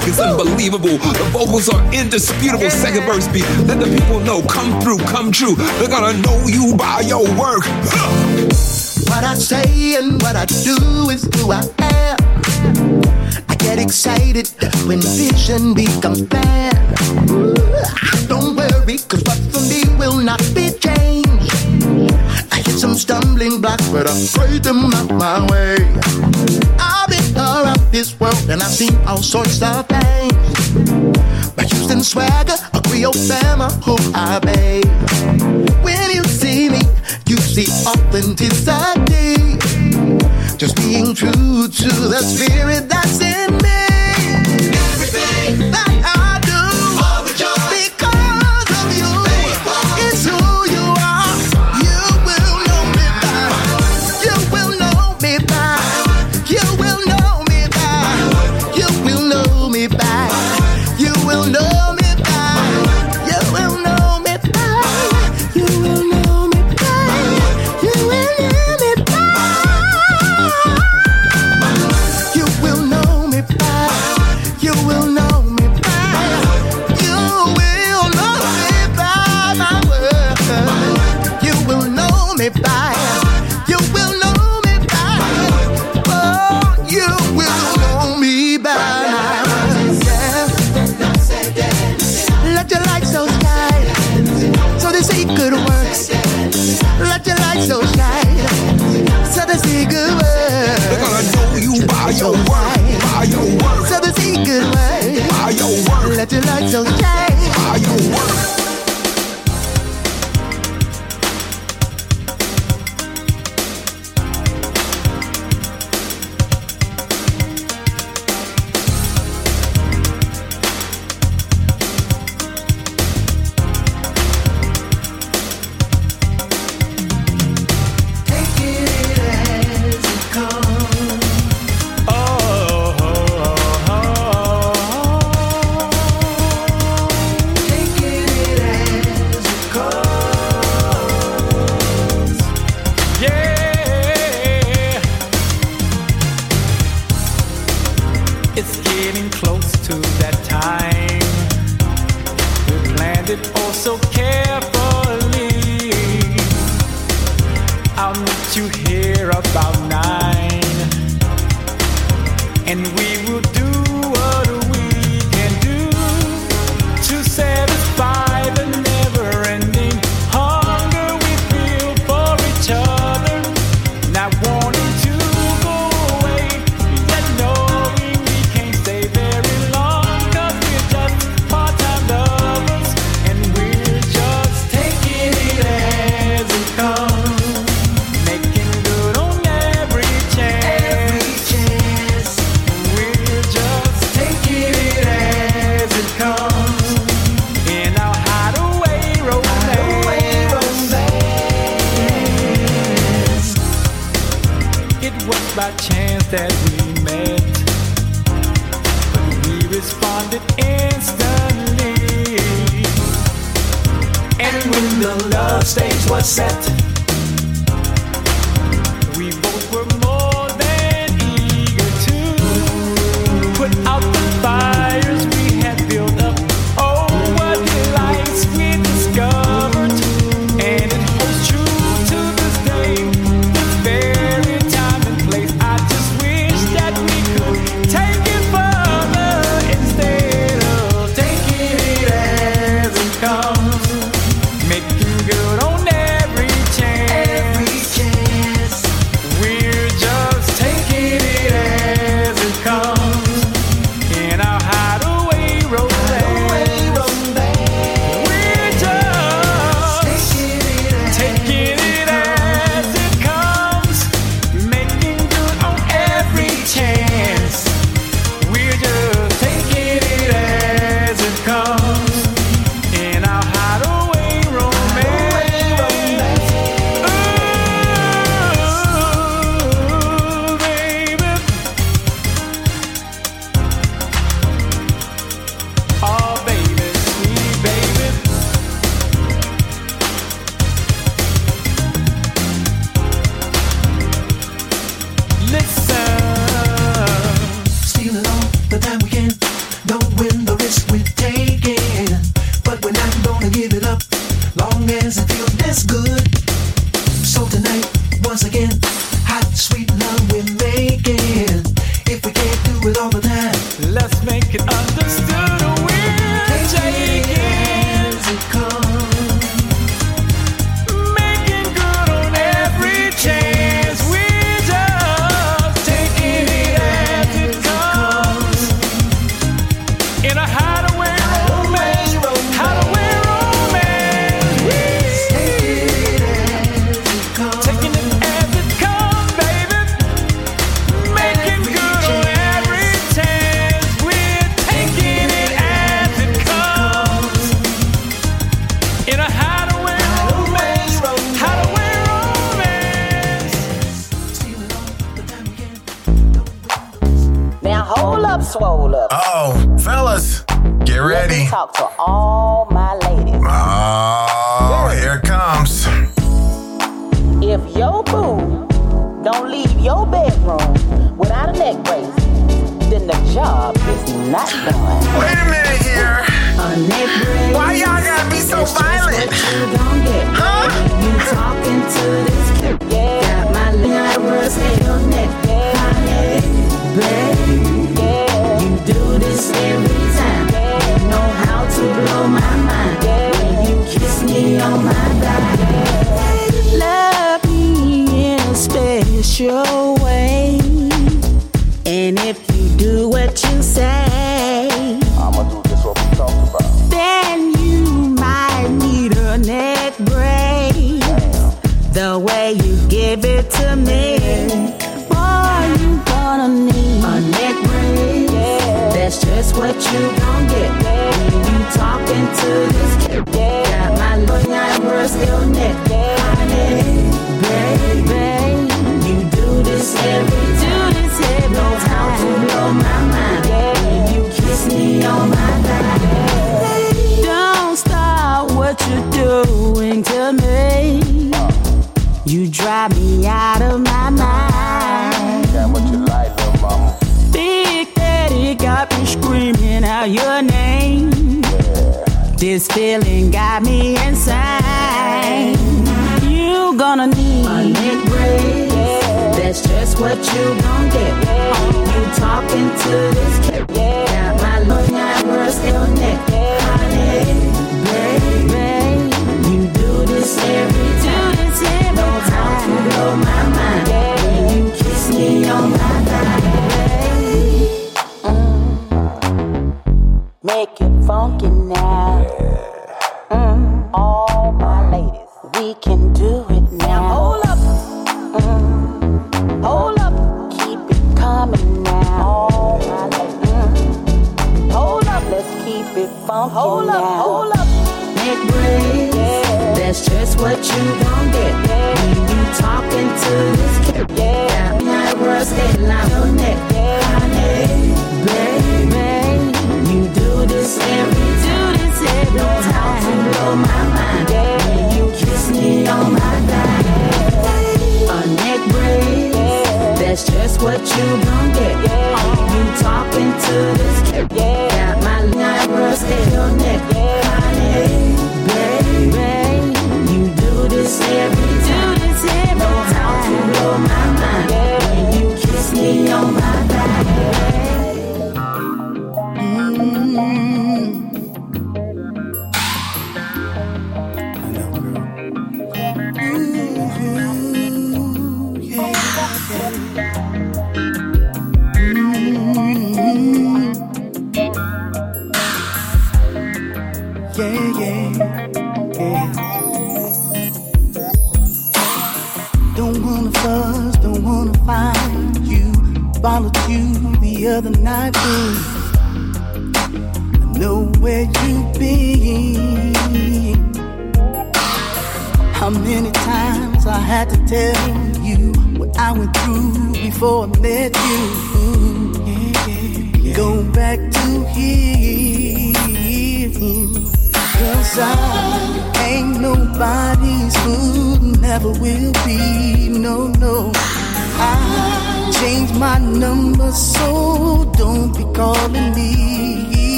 [0.00, 0.98] track is unbelievable.
[0.98, 2.70] The vocals are indisputable.
[2.70, 3.48] Second verse beat.
[3.66, 4.42] Let the people know.
[4.42, 5.54] Come through, come true.
[5.54, 7.64] They're gonna know you by your work.
[9.10, 13.02] What I say and what I do is who I am.
[13.48, 14.46] I get excited
[14.86, 16.78] when vision becomes bad.
[18.28, 21.50] Don't worry, cause what for me will not be changed.
[22.52, 26.20] I hit some stumbling blocks, but I pray them out my way.
[27.10, 27.19] Been around
[27.90, 30.70] this world and I've seen all sorts of things.
[31.54, 34.82] By Houston swagger, a Creole Bama who I obey.
[35.82, 36.80] When you see me,
[37.26, 39.58] you see authenticity.
[40.56, 43.79] Just being true to the spirit that's in me.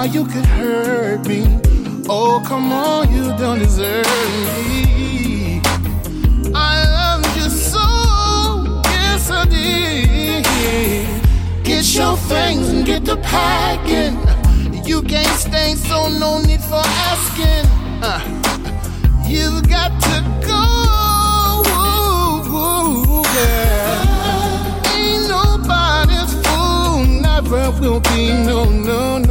[0.00, 1.42] how you could hurt me.
[2.08, 4.06] Oh, come on, you don't deserve
[4.46, 5.60] me.
[6.54, 7.84] I loved you so,
[8.96, 10.44] yes, I did.
[11.64, 14.16] Get your things and get to packing.
[14.86, 17.66] You can't stay, so no need for asking.
[18.02, 18.20] Uh,
[19.28, 20.16] you've got to
[20.50, 20.64] go,
[23.34, 24.06] girl.
[24.96, 29.29] Ain't nobody's fool, never will be, no, no, no.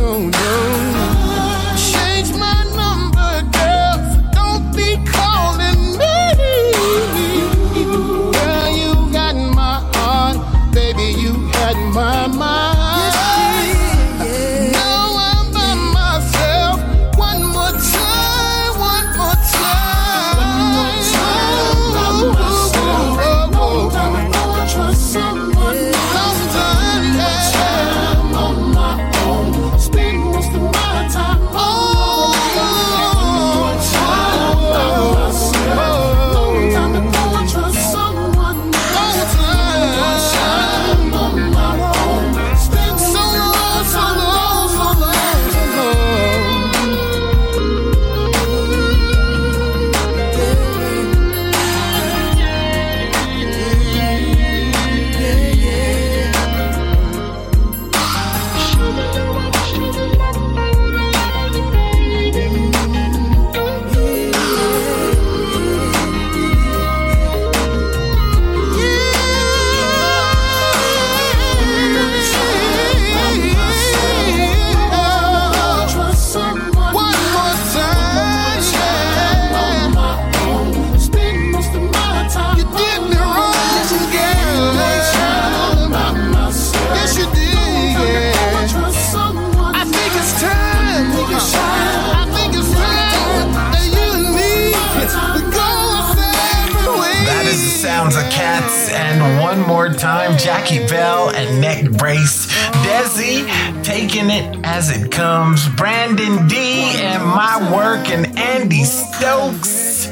[104.20, 105.68] Taking it as it comes.
[105.70, 106.56] Brandon D
[106.98, 110.08] and my work and Andy Stokes.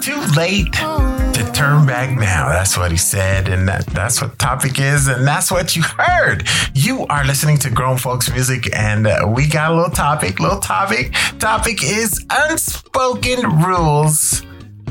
[0.00, 2.48] Too late to turn back now.
[2.48, 6.46] That's what he said, and that, that's what topic is, and that's what you heard.
[6.74, 10.40] You are listening to Grown Folks Music, and uh, we got a little topic.
[10.40, 11.12] Little topic.
[11.38, 14.42] Topic is unspoken rules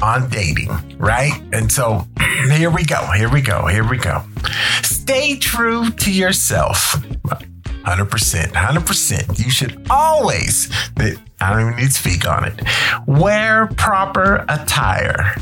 [0.02, 1.34] on dating, right?
[1.54, 2.08] And so
[2.50, 3.06] here we go.
[3.12, 3.68] Here we go.
[3.68, 4.24] Here we go.
[4.82, 6.96] Stay true to yourself.
[7.84, 8.52] 100%.
[8.54, 9.40] 100%.
[9.40, 12.62] You should always, I don't even need to speak on it,
[13.06, 15.36] wear proper attire.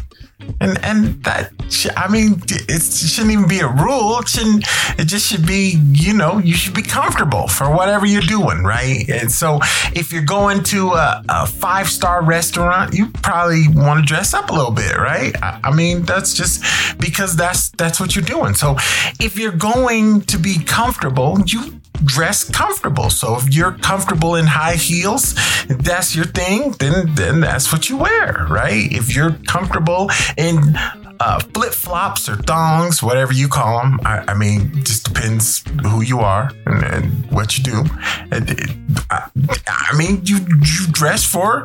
[0.59, 1.51] And and that
[1.95, 4.19] I mean it shouldn't even be a rule.
[4.19, 4.65] It shouldn't.
[4.99, 9.07] It just should be you know you should be comfortable for whatever you're doing, right?
[9.07, 9.59] And so
[9.93, 14.49] if you're going to a, a five star restaurant, you probably want to dress up
[14.49, 15.35] a little bit, right?
[15.43, 16.63] I, I mean that's just
[16.99, 18.55] because that's that's what you're doing.
[18.55, 18.75] So
[19.19, 23.09] if you're going to be comfortable, you dress comfortable.
[23.09, 25.35] So if you're comfortable in high heels,
[25.67, 28.91] that's your thing, then then that's what you wear, right?
[28.91, 30.75] If you're comfortable in
[31.23, 33.99] uh, flip flops or thongs, whatever you call them.
[34.05, 37.83] I, I mean, just depends who you are and, and what you do.
[38.31, 38.71] It-
[39.09, 39.29] I,
[39.67, 41.63] I mean, you you dress for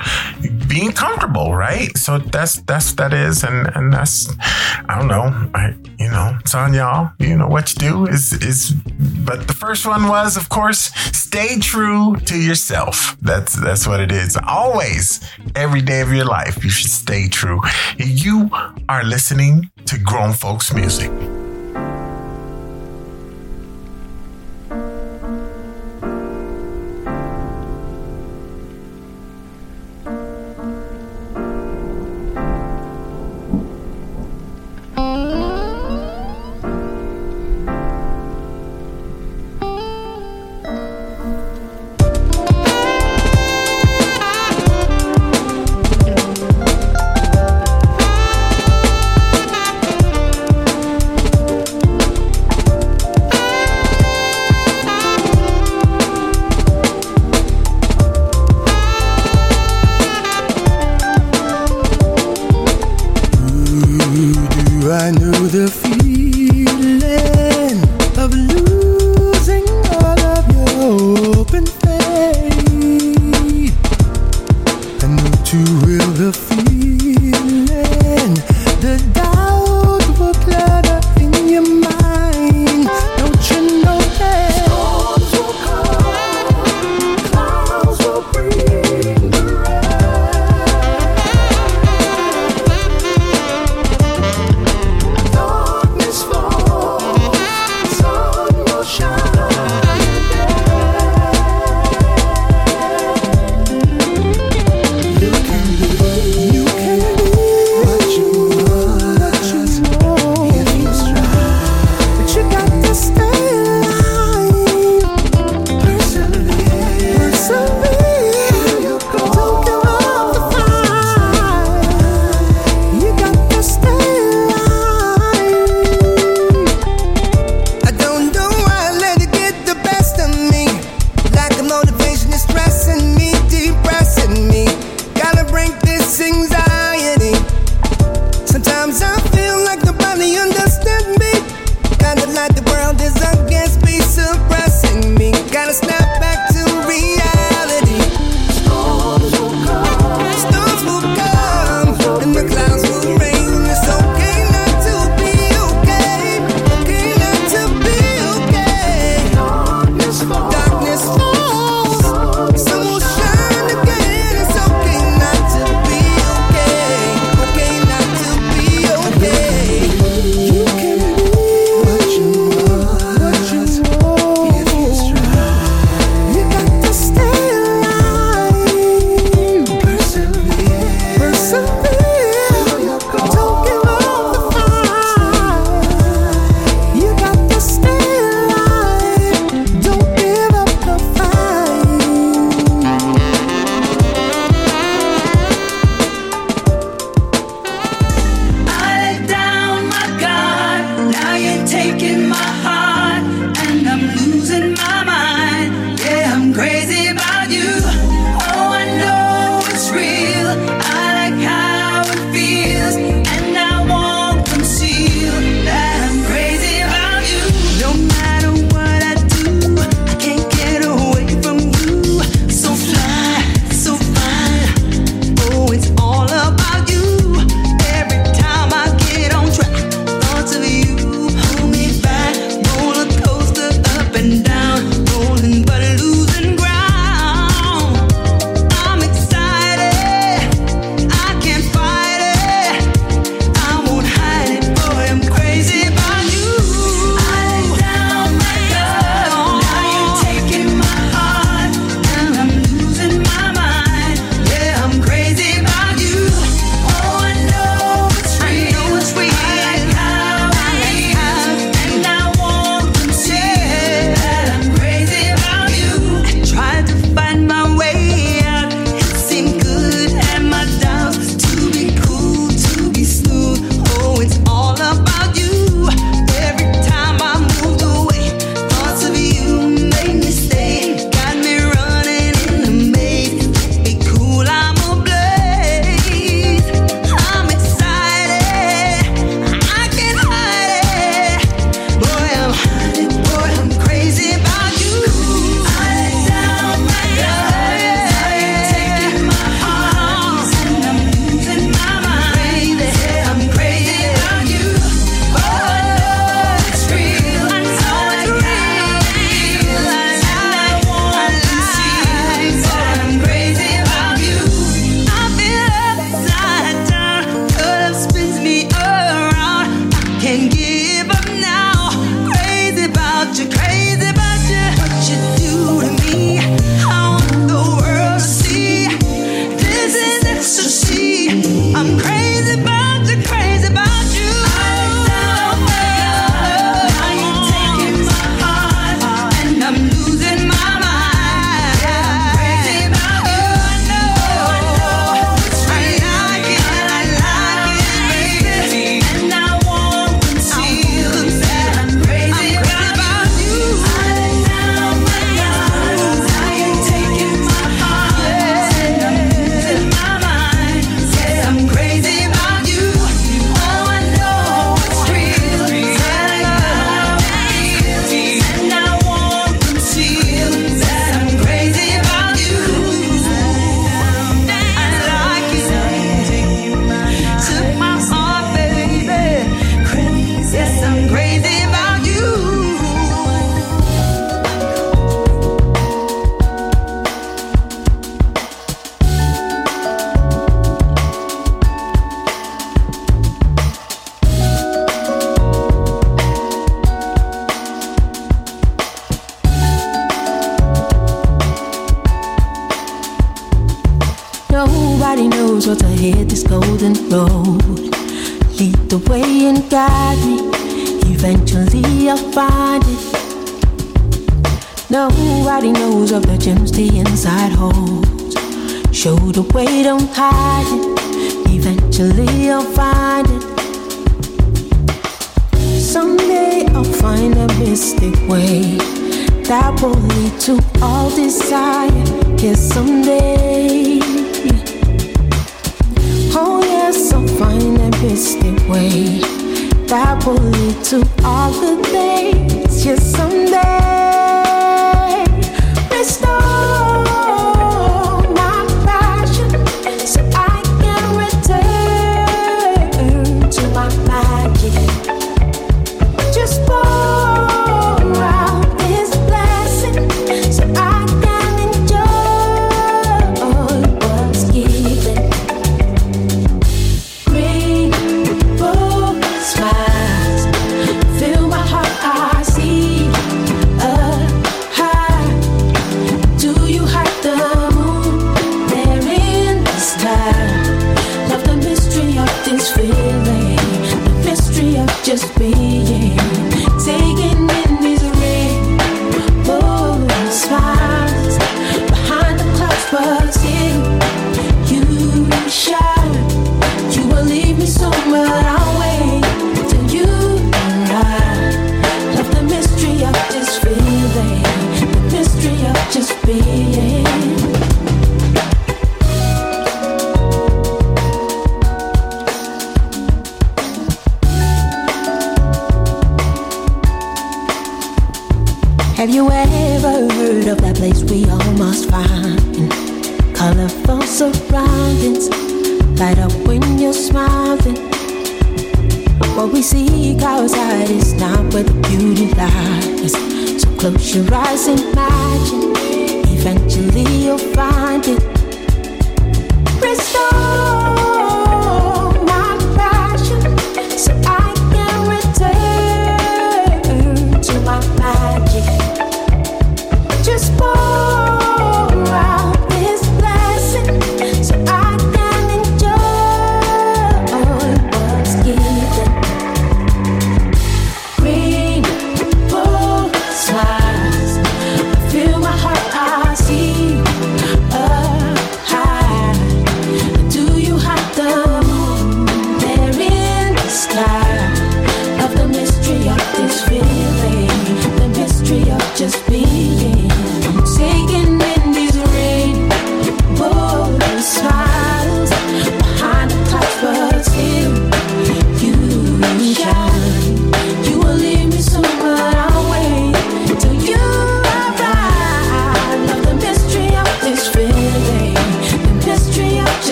[0.69, 1.91] being comfortable, right?
[1.97, 4.29] So that's that's that is, and and that's
[4.89, 5.27] I don't know.
[5.55, 7.11] I you know it's on y'all.
[7.19, 8.73] You know what you do is is.
[9.29, 10.91] But the first one was, of course,
[11.27, 13.17] stay true to yourself.
[13.21, 14.39] That's that's what it is.
[14.47, 15.21] Always,
[15.57, 17.61] every day of your life, you should stay true.
[17.99, 18.51] You
[18.89, 19.46] are listening
[19.87, 21.11] to grown folks music.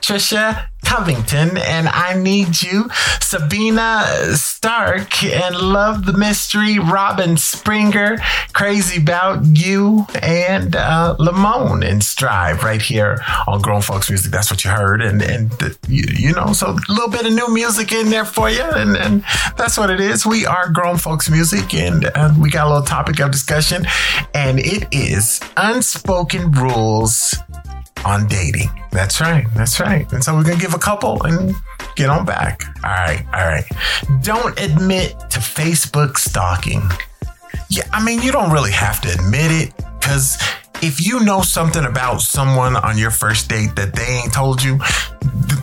[0.00, 2.88] Trisha, Covington and I Need You.
[3.20, 6.78] Sabrina Starke and Love the Mystery.
[6.78, 8.18] Robyn Springer,
[8.52, 10.06] Crazy About You.
[10.22, 14.30] And uh, Lamone and Strive right here on Grown Folks Music.
[14.30, 15.02] That's what you heard.
[15.02, 18.24] And, and the, you, you know, so a little bit of new music in there
[18.24, 18.62] for you.
[18.62, 19.24] And, and
[19.56, 20.24] that's what it is.
[20.24, 23.84] We are Grown Folks Music and uh, we got a little topic of discussion.
[24.32, 27.36] And it is unspoken rules
[28.04, 28.70] on dating.
[28.98, 29.46] That's right.
[29.54, 30.12] That's right.
[30.12, 31.54] And so we're going to give a couple and
[31.94, 32.64] get on back.
[32.82, 33.24] All right.
[33.32, 33.64] All right.
[34.22, 36.82] Don't admit to Facebook stalking.
[37.70, 40.36] Yeah, I mean, you don't really have to admit it because
[40.82, 44.80] if you know something about someone on your first date that they ain't told you,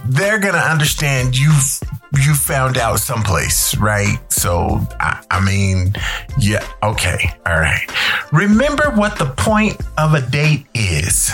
[0.06, 1.82] they're going to understand you've
[2.24, 4.18] you found out someplace, right?
[4.32, 5.94] So, I, I mean,
[6.40, 7.86] yeah, okay, all right.
[8.32, 11.34] Remember what the point of a date is.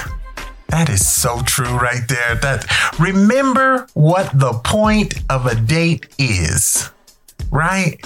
[0.72, 2.36] That is so true right there.
[2.36, 2.66] That
[2.98, 6.90] remember what the point of a date is.
[7.52, 8.00] Right?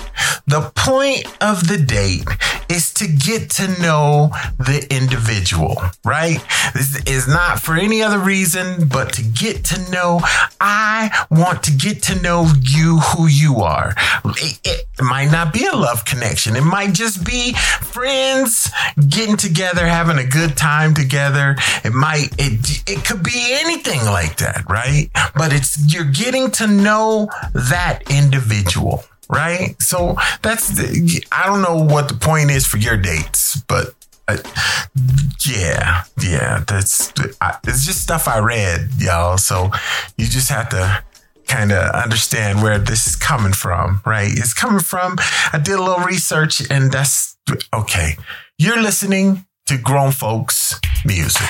[0.48, 2.28] The point of the date
[2.70, 6.40] is to get to know the individual, right?
[6.74, 10.22] This is not for any other reason but to get to know.
[10.60, 13.94] I want to get to know you, who you are.
[14.26, 18.70] It, it might not be a love connection, it might just be friends
[19.10, 21.56] getting together, having a good time together.
[21.84, 25.10] It might, it, it could be anything like that, right?
[25.36, 29.76] But it's, you're getting to know that individual right?
[29.82, 33.94] So that's the, I don't know what the point is for your dates, but
[34.28, 34.38] uh,
[35.46, 39.38] yeah, yeah, that's I, it's just stuff I read, y'all.
[39.38, 39.70] So
[40.18, 41.04] you just have to
[41.48, 44.32] kind of understand where this is coming from, right?
[44.32, 45.18] It's coming from.
[45.54, 47.38] I did a little research, and that's
[47.74, 48.18] okay.
[48.58, 51.48] You're listening to grown folks music.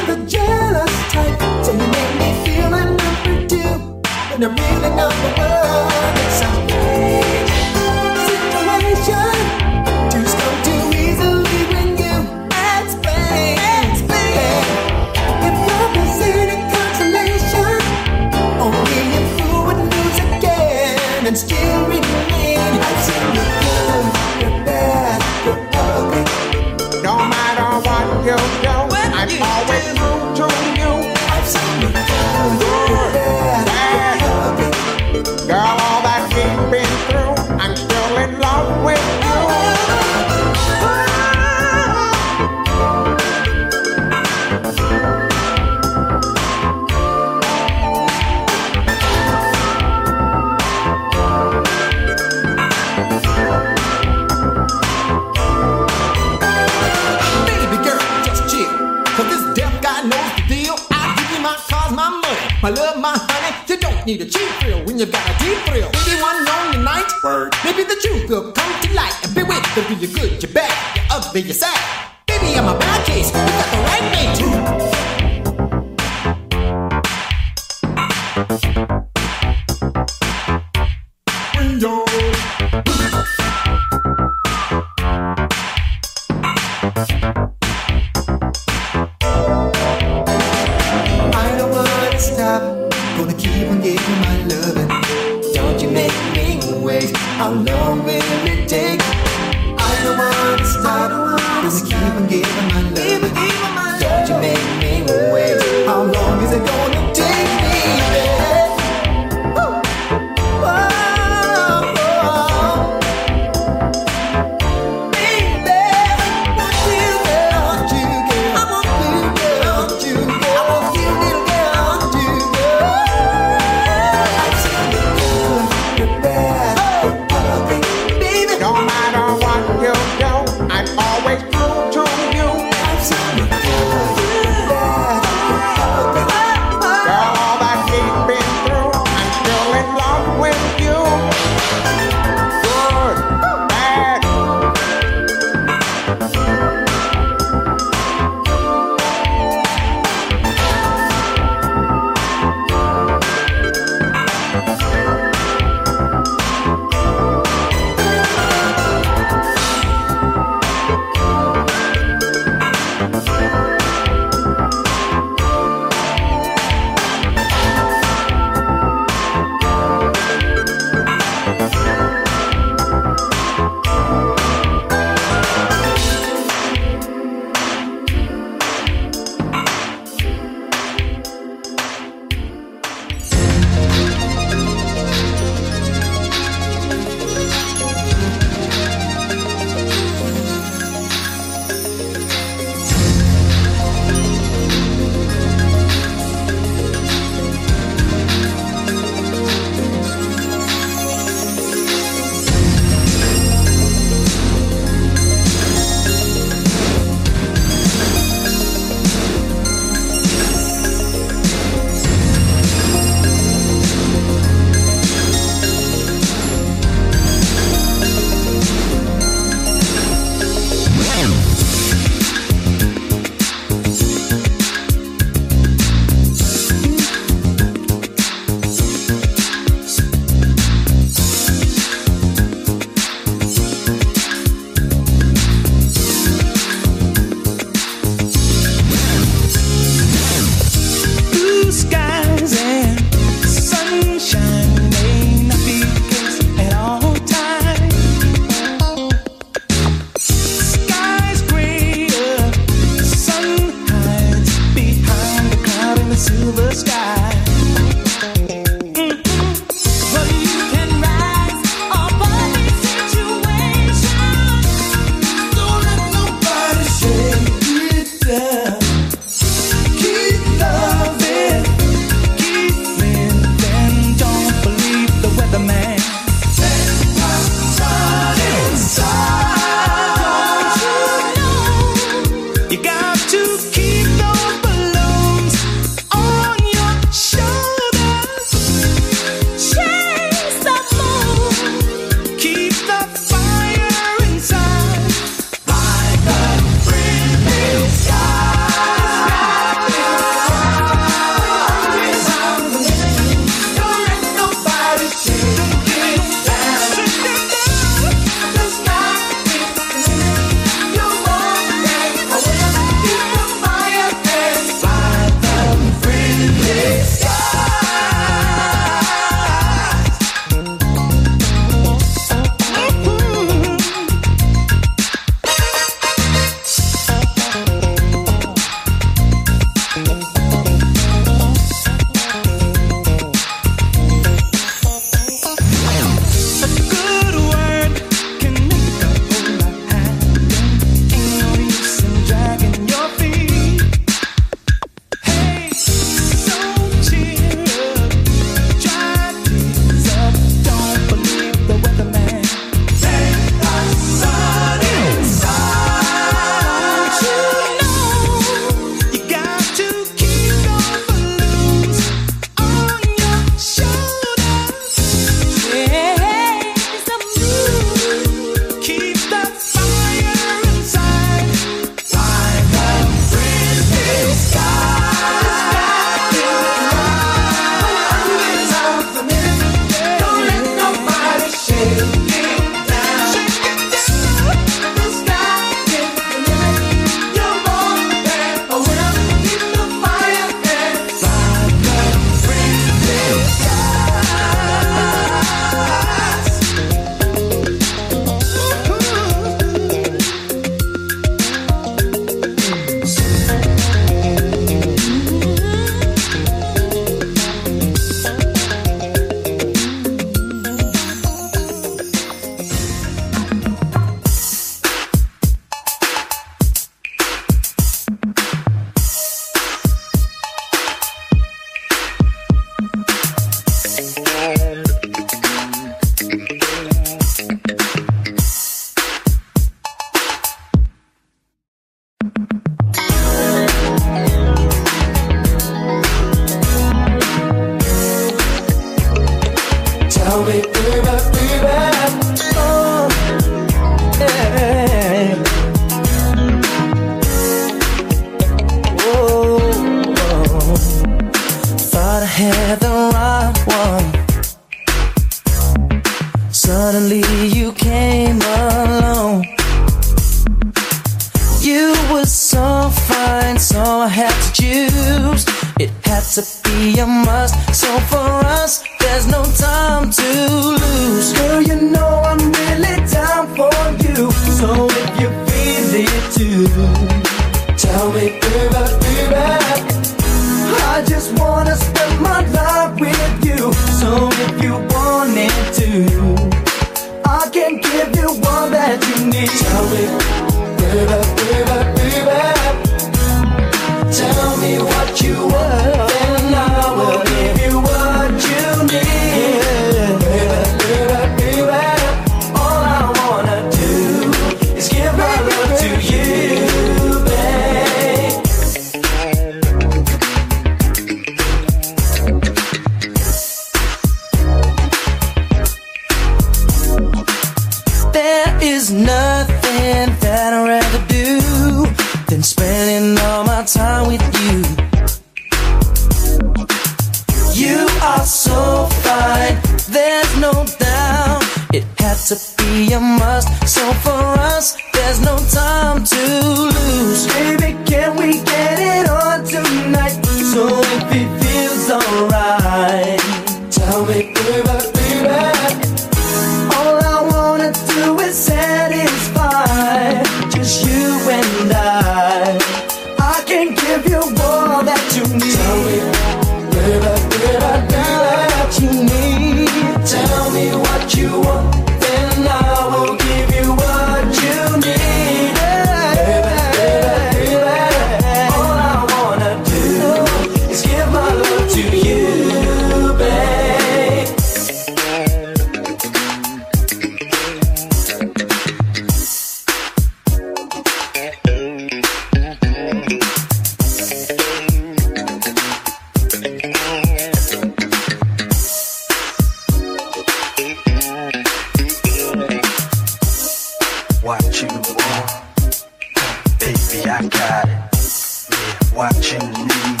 [599.32, 600.00] you need,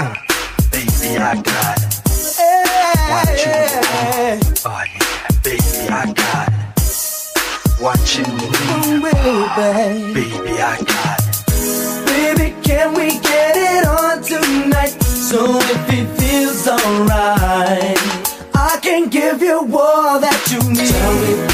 [0.00, 0.14] uh,
[0.72, 1.78] baby, I got.
[3.08, 4.24] What you want,
[4.66, 4.92] oh,
[5.44, 6.52] baby, I got.
[7.78, 9.02] What you need,
[10.14, 11.20] baby, I got.
[12.06, 15.00] Baby, can we get it on tonight?
[15.02, 17.98] So if it feels alright,
[18.54, 21.53] I can give you all that you need.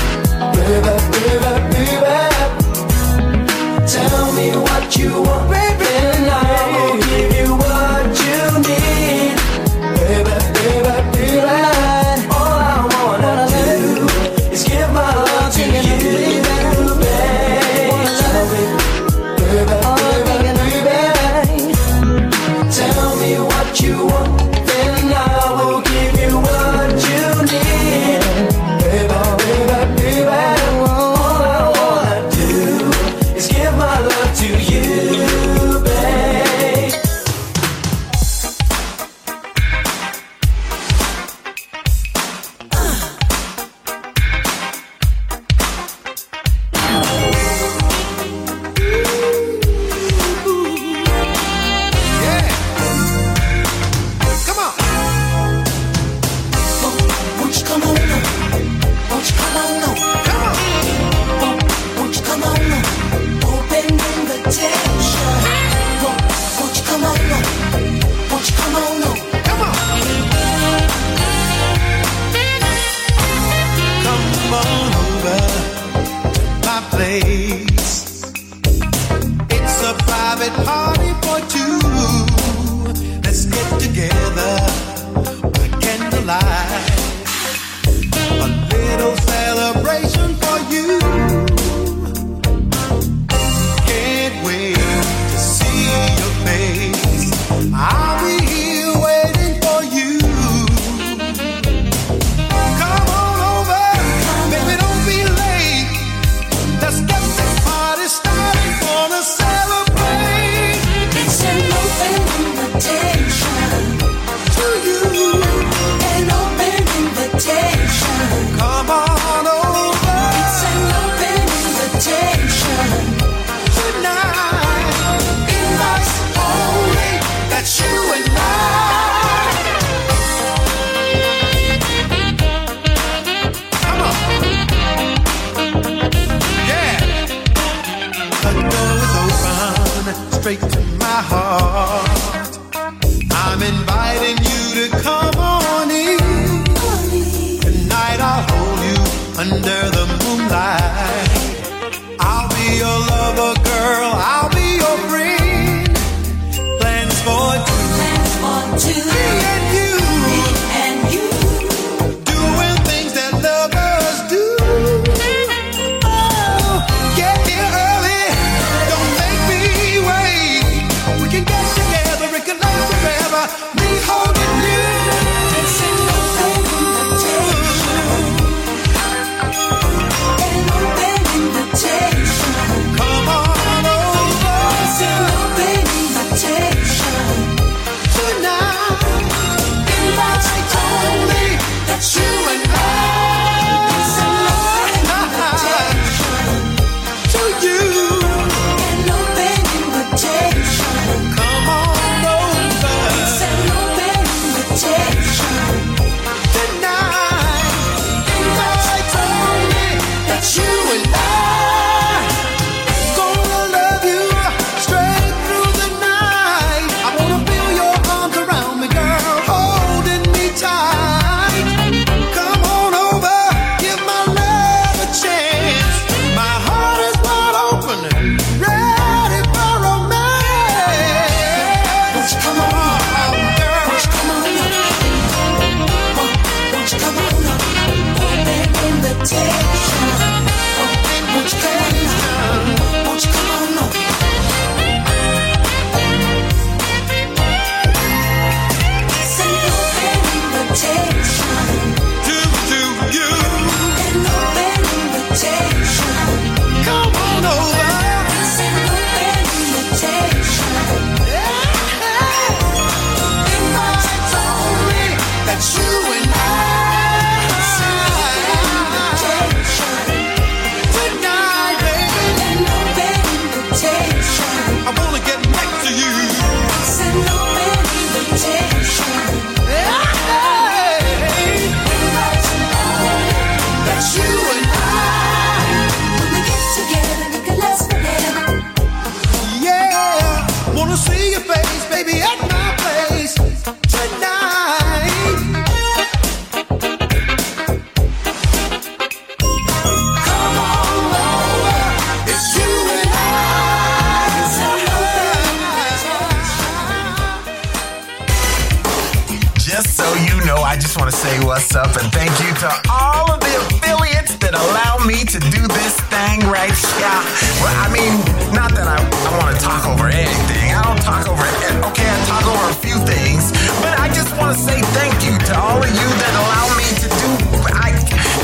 [315.11, 317.19] Me to do this thing right here.
[317.59, 318.15] Well, I mean,
[318.55, 320.71] not that I, I want to talk over anything.
[320.71, 321.83] I don't talk over it.
[321.91, 323.51] Okay, I talk over a few things,
[323.83, 326.87] but I just want to say thank you to all of you that allow me
[327.03, 327.31] to do.
[327.75, 327.91] I,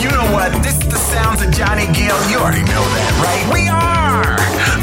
[0.03, 0.51] you know what?
[0.67, 2.19] This is the sounds of Johnny Gill.
[2.35, 3.47] You already know that, right?
[3.55, 4.27] We are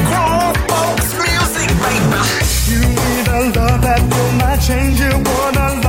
[0.08, 2.24] grown folks music, baby.
[2.72, 5.03] You need a love that will not change.
[5.03, 5.83] You want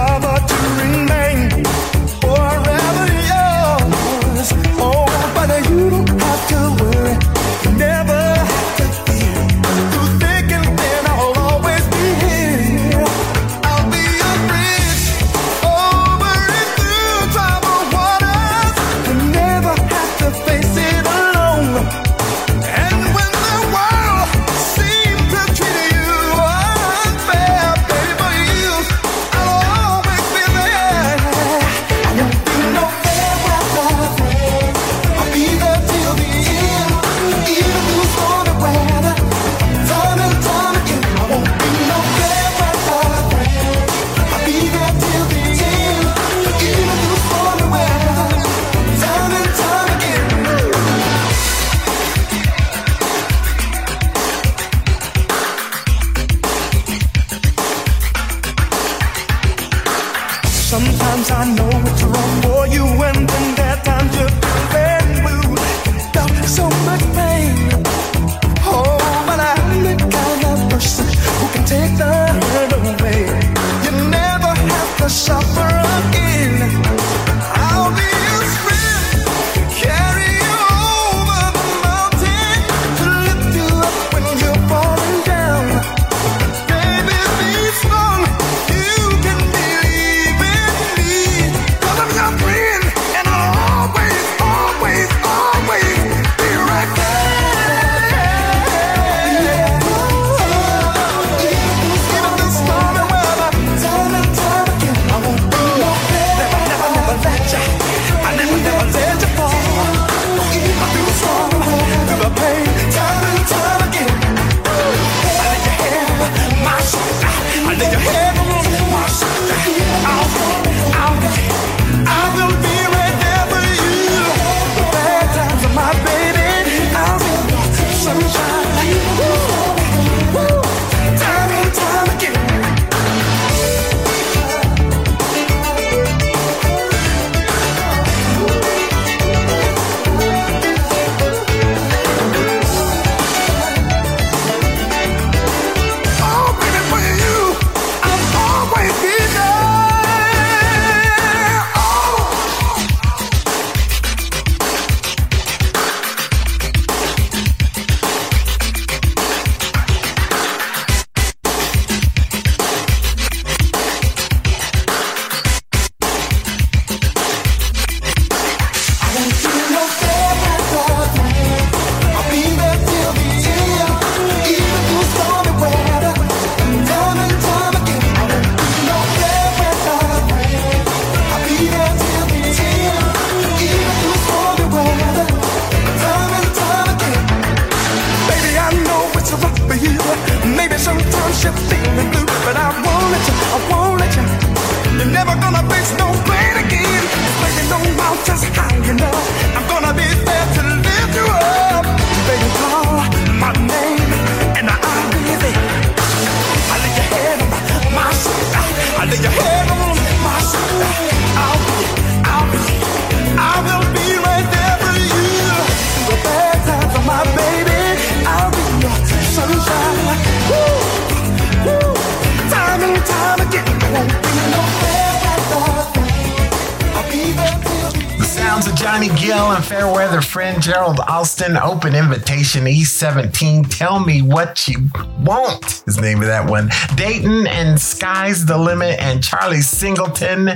[231.85, 233.69] Open invitation E17.
[233.69, 234.89] Tell me what you
[235.21, 235.83] want.
[235.87, 236.71] Is the name of that one.
[236.95, 240.49] Dayton and Sky's the Limit and Charlie Singleton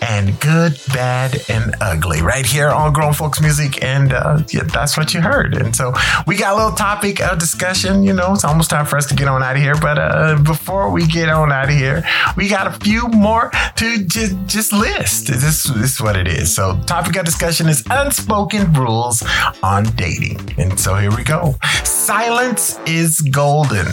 [0.00, 2.22] and Good, Bad, and Ugly.
[2.22, 3.84] Right here on Grown Folks Music.
[3.84, 5.54] And uh, yeah, that's what you heard.
[5.54, 5.92] And so
[6.26, 8.02] we got a little topic of discussion.
[8.02, 9.74] You know, it's almost time for us to get on out of here.
[9.78, 10.59] But uh, before
[10.90, 12.02] we get on out of here,
[12.36, 15.28] we got a few more to just, just list.
[15.28, 16.54] This, this is what it is.
[16.54, 19.22] So, topic of discussion is unspoken rules
[19.62, 20.54] on dating.
[20.58, 21.54] And so here we go.
[21.84, 23.86] Silence is golden.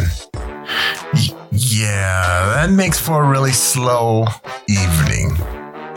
[1.51, 4.25] Yeah, that makes for a really slow
[4.67, 5.37] evening.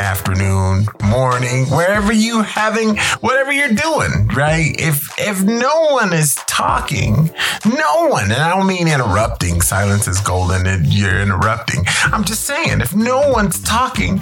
[0.01, 4.75] afternoon, morning, wherever you having whatever you're doing, right?
[4.79, 7.31] If if no one is talking,
[7.67, 11.85] no one, and I don't mean interrupting, silence is golden and you're interrupting.
[12.05, 14.21] I'm just saying, if no one's talking,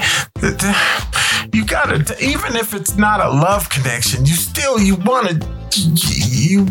[1.52, 5.38] you gotta even if it's not a love connection, you still you wanna
[5.76, 6.66] you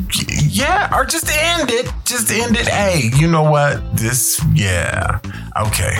[0.49, 1.91] yeah, or just end it.
[2.05, 2.67] Just end it.
[2.67, 3.95] Hey, you know what?
[3.95, 5.19] This yeah.
[5.59, 5.95] Okay.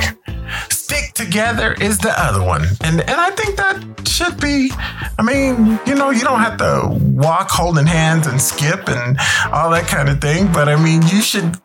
[0.70, 2.66] Stick together is the other one.
[2.82, 4.72] And and I think that should be
[5.18, 9.18] I mean, you know, you don't have to walk holding hands and skip and
[9.52, 11.58] all that kind of thing, but I mean, you should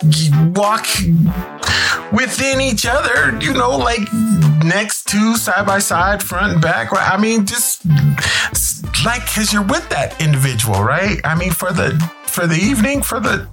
[0.56, 0.86] walk
[2.10, 4.00] within each other, you know, like
[4.64, 6.88] next to side by side, front and back.
[6.92, 7.84] I mean, just
[9.04, 11.20] like cuz you're with that individual, right?
[11.24, 11.90] I mean, for the
[12.24, 13.46] for the evening, for the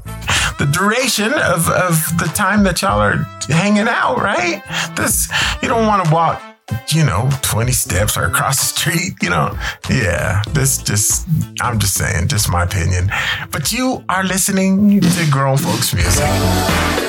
[0.58, 3.18] the duration of, of the time that y'all are
[3.50, 4.62] hanging out, right?
[4.96, 5.30] This
[5.62, 6.42] you don't want to walk,
[6.90, 9.58] you know, 20 steps or across the street, you know.
[9.90, 11.28] Yeah, this just
[11.62, 13.12] I'm just saying, just my opinion.
[13.52, 17.09] But you are listening to grown folks music.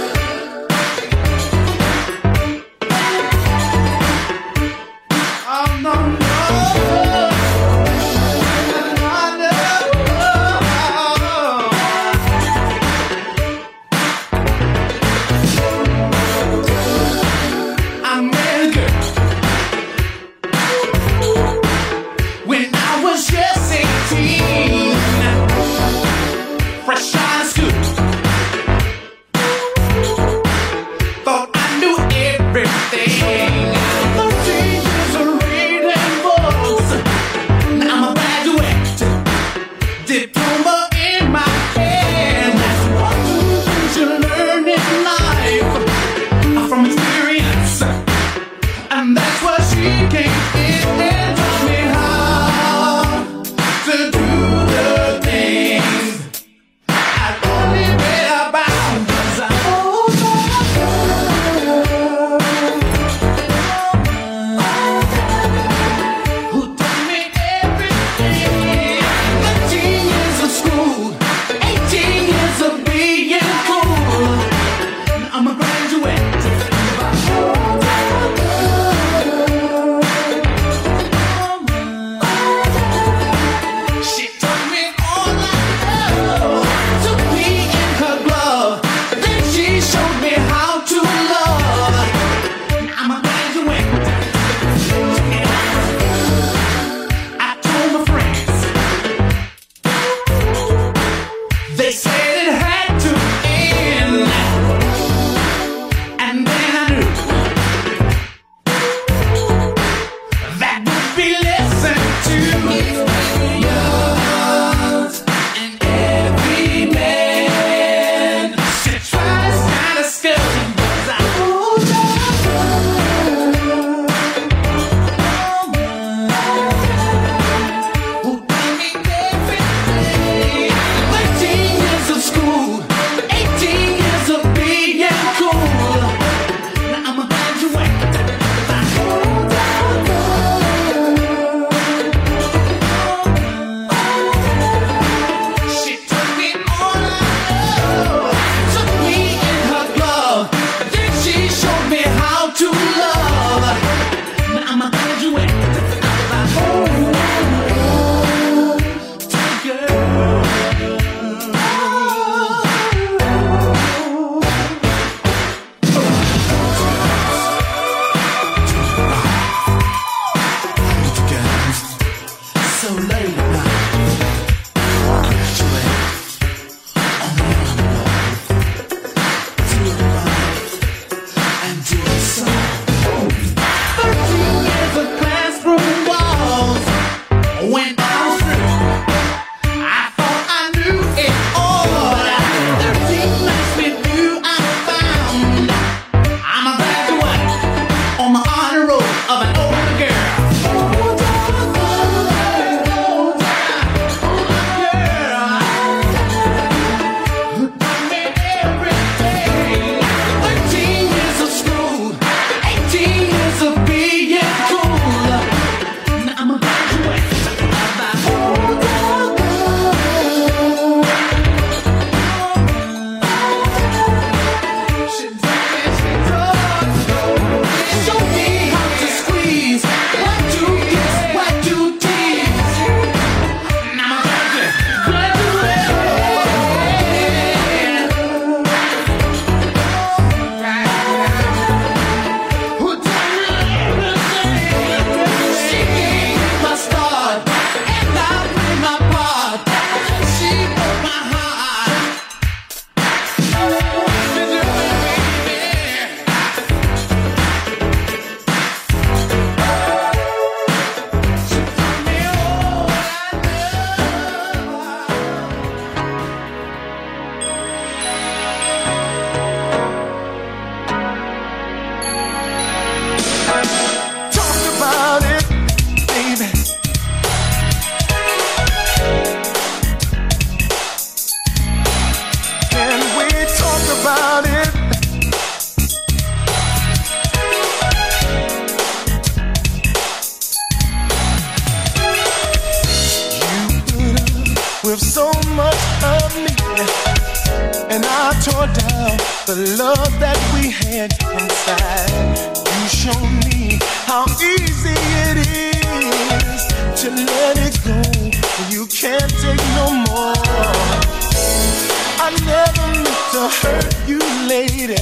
[313.63, 314.97] hurt you, lady.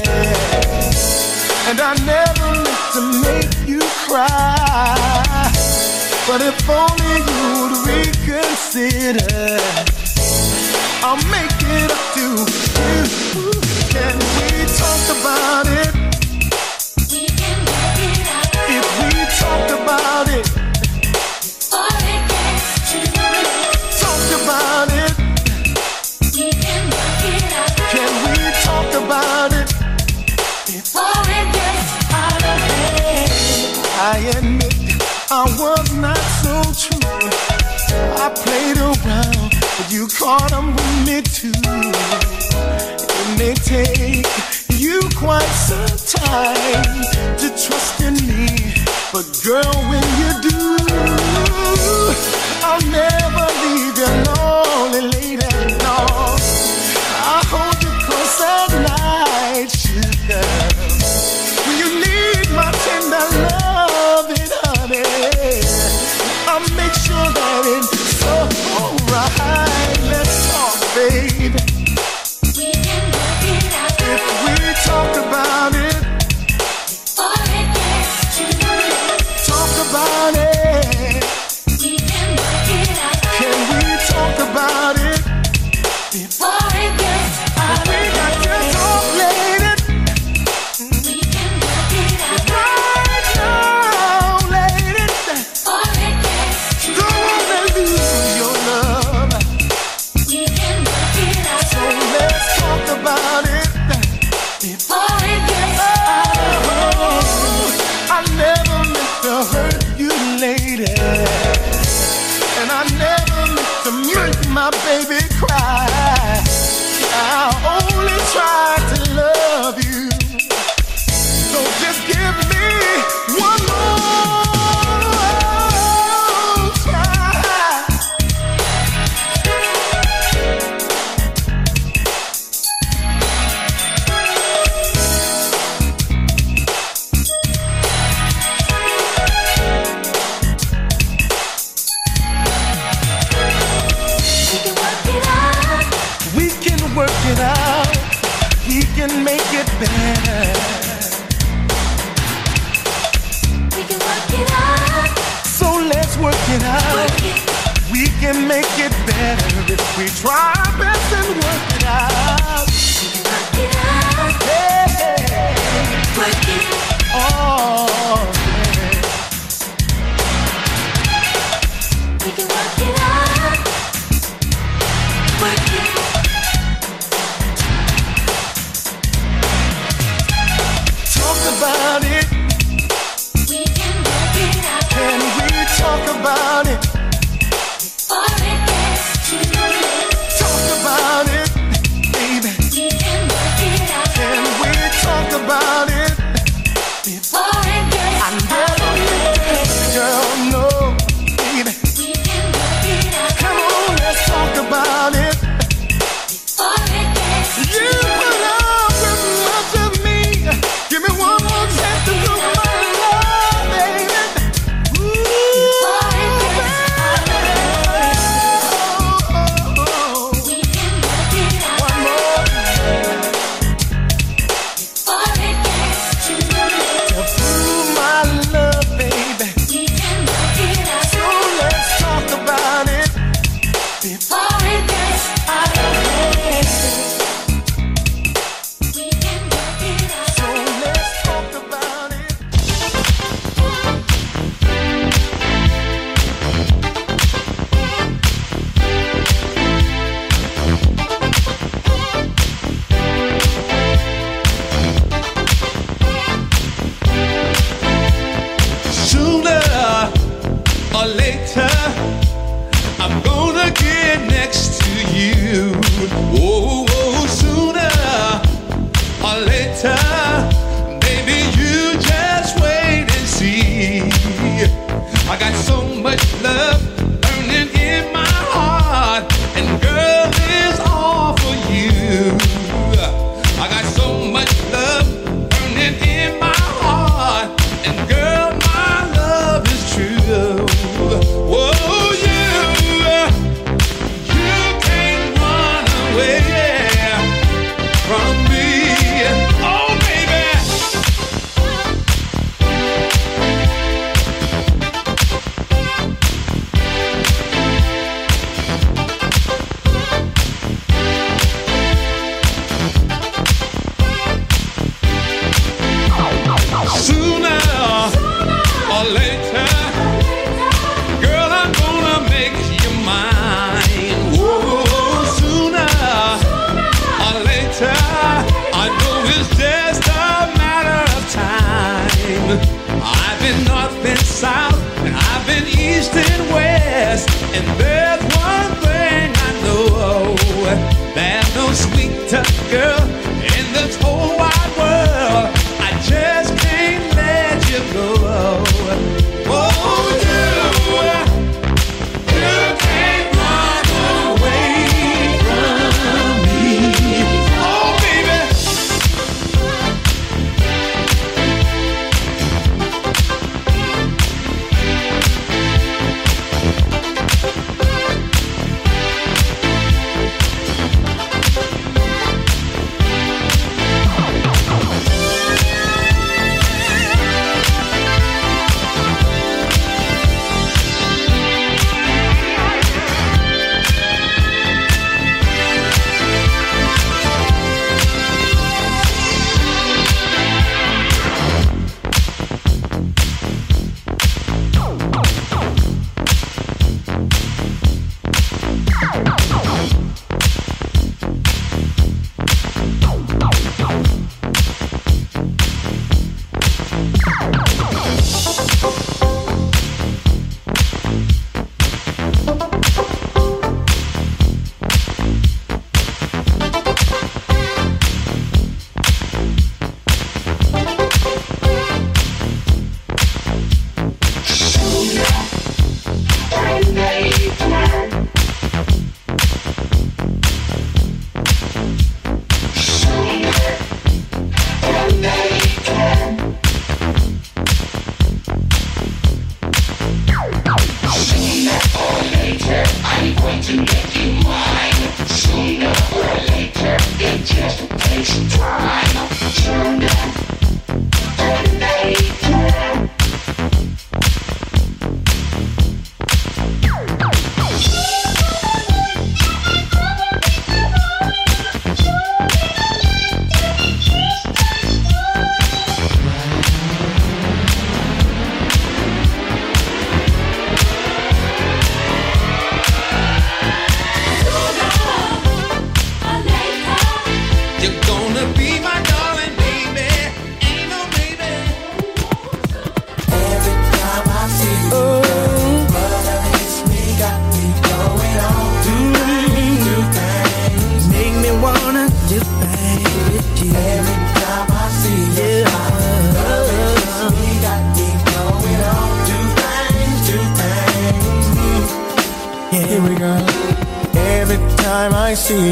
[1.68, 4.96] And I never meant to make you cry.
[6.26, 9.58] But if only you'd reconsider,
[11.02, 12.26] I'll make it up to
[13.34, 13.50] you.
[13.92, 16.07] Can we talk about it?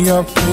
[0.08, 0.45] up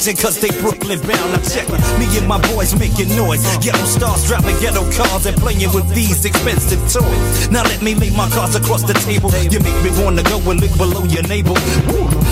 [0.00, 1.36] cause they Brooklyn bound.
[1.36, 3.44] I'm checking me and my boys making noise.
[3.60, 7.50] Ghetto stars driving ghetto cars and playing with these expensive toys.
[7.50, 9.28] Now let me lay my cards across the table.
[9.52, 11.56] You make me wanna go and look below your navel.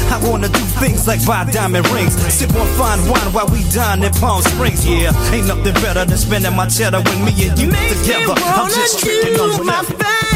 [0.09, 4.03] I wanna do things like buy diamond rings, sip on fine wine while we dine
[4.03, 4.87] in Palm Springs.
[4.87, 8.33] Yeah, ain't nothing better than spending my cheddar with me and you make together.
[8.33, 10.28] I'm just tripping on my back.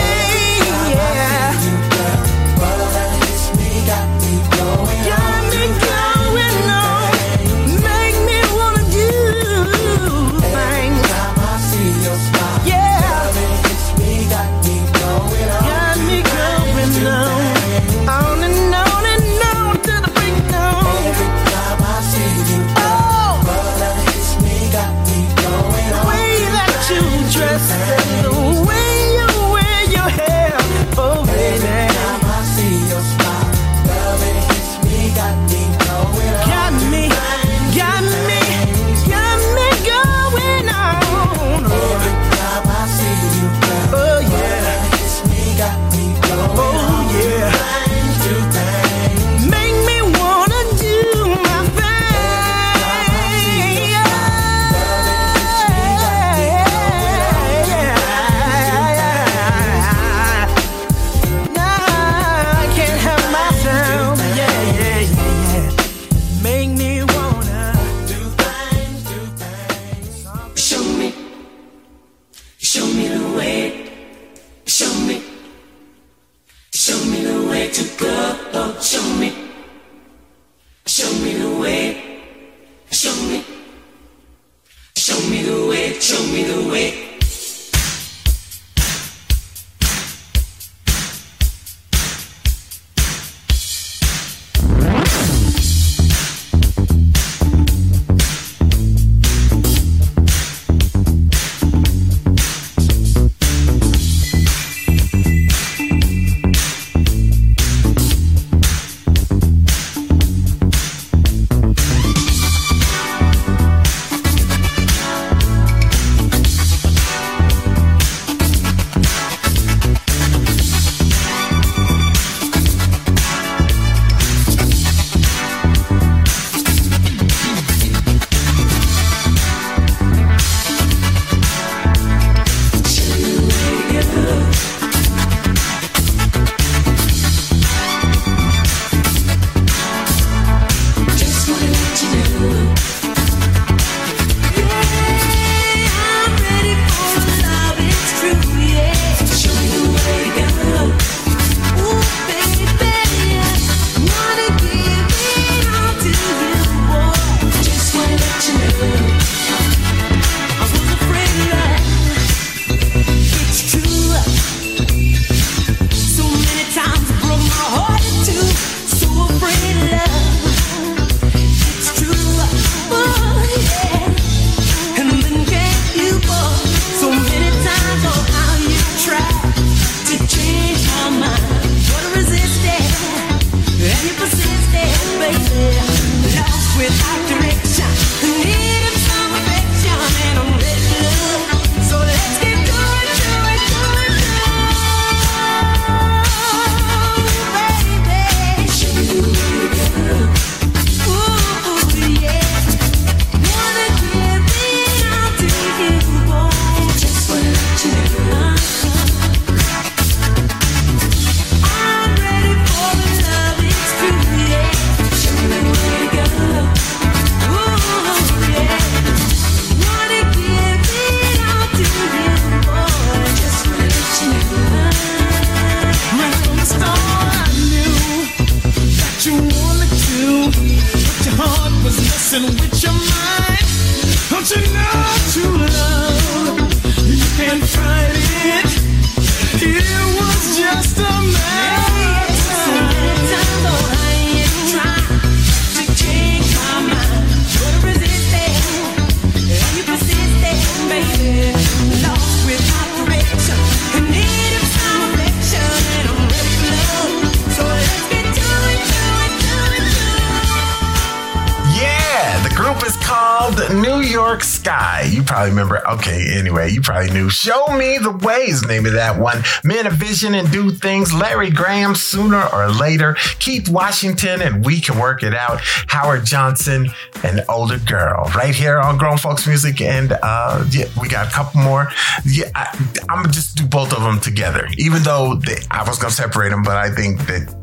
[268.82, 269.42] Name of that one.
[269.62, 271.14] Men of Vizion and Do Things.
[271.14, 273.14] Larry Graham, Sooner or Later.
[273.38, 275.60] Keith Washington and We Can Work It Out.
[275.62, 276.88] Howard Johnson
[277.22, 278.28] and Older Girl.
[278.34, 279.80] Right here on Grown Folks Music.
[279.80, 281.92] And uh, yeah, we got a couple more.
[282.24, 282.76] Yeah, I,
[283.08, 284.66] I'm gonna just do both of them together.
[284.78, 287.54] Even though they, I was gonna separate them, but I think that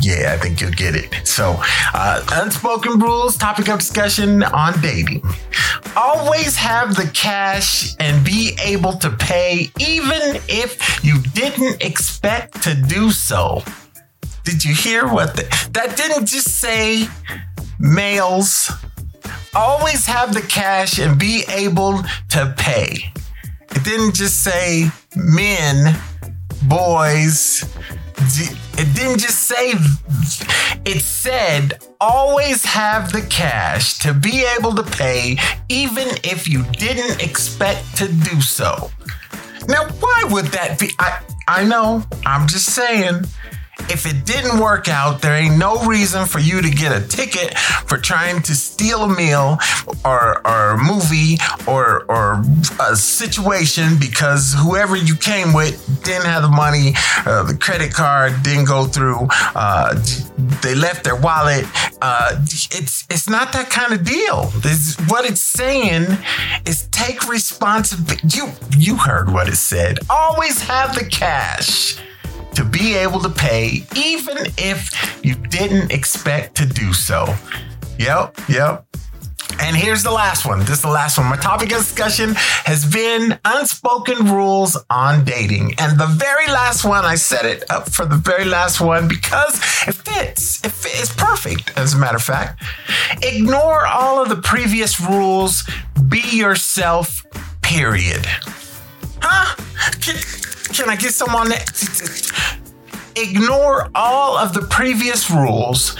[0.00, 1.14] yeah, I think you'll get it.
[1.24, 1.56] So,
[1.92, 5.22] uh, unspoken rules, topic of discussion on dating.
[5.96, 8.07] Always have the cash and
[8.38, 13.64] be able to pay, even if you didn't expect to do so.
[14.44, 15.42] Did you hear what the,
[15.72, 17.08] that didn't just say
[17.80, 18.70] males?
[19.56, 23.12] Always have the cash and be able to pay.
[23.74, 25.98] It didn't just say men,
[26.68, 27.64] boys.
[28.20, 29.74] It didn't just say,
[30.84, 35.38] it said always have the cash to be able to pay,
[35.68, 38.90] even if you didn't expect to do so.
[39.68, 40.90] Now, why would that be?
[40.98, 43.24] I, I know, I'm just saying.
[43.90, 47.58] If it didn't work out, there ain't no reason for you to get a ticket
[47.58, 49.58] for trying to steal a meal
[50.04, 52.42] or, or a movie or, or
[52.80, 56.92] a situation because whoever you came with didn't have the money,
[57.26, 59.94] uh, the credit card didn't go through, uh,
[60.62, 61.64] they left their wallet.
[62.00, 64.44] Uh, it's it's not that kind of deal.
[64.60, 66.06] This, what it's saying
[66.64, 68.28] is take responsibility.
[68.36, 69.98] You you heard what it said.
[70.08, 71.98] Always have the cash
[72.58, 77.32] to be able to pay, even if you didn't expect to do so.
[78.00, 78.84] Yep, yep.
[79.60, 80.58] And here's the last one.
[80.58, 81.28] This is the last one.
[81.28, 85.74] My topic of discussion has been unspoken rules on dating.
[85.78, 89.54] And the very last one, I set it up for the very last one because
[89.86, 90.64] it fits.
[90.64, 91.00] It fits.
[91.00, 92.60] it's perfect, as a matter of fact.
[93.22, 95.62] Ignore all of the previous rules.
[96.08, 97.24] Be yourself,
[97.62, 98.26] period.
[99.22, 99.54] Huh?
[100.72, 101.68] Can, I get someone that?
[103.16, 105.96] Ignore all of the previous rules.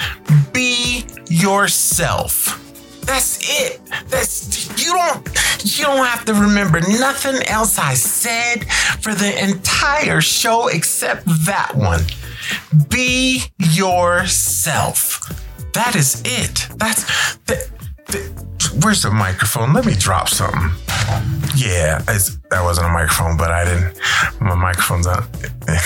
[0.52, 2.64] Be yourself.
[3.05, 3.80] That's it.
[4.08, 5.26] That's you don't
[5.64, 11.72] you don't have to remember nothing else I said for the entire show except that
[11.74, 12.02] one.
[12.90, 15.20] Be yourself.
[15.72, 16.68] That is it.
[16.76, 17.68] That's the,
[18.82, 19.72] where's the microphone?
[19.72, 20.70] Let me drop something.
[21.56, 23.98] Yeah, that wasn't a microphone, but I didn't.
[24.40, 25.24] My microphone's on.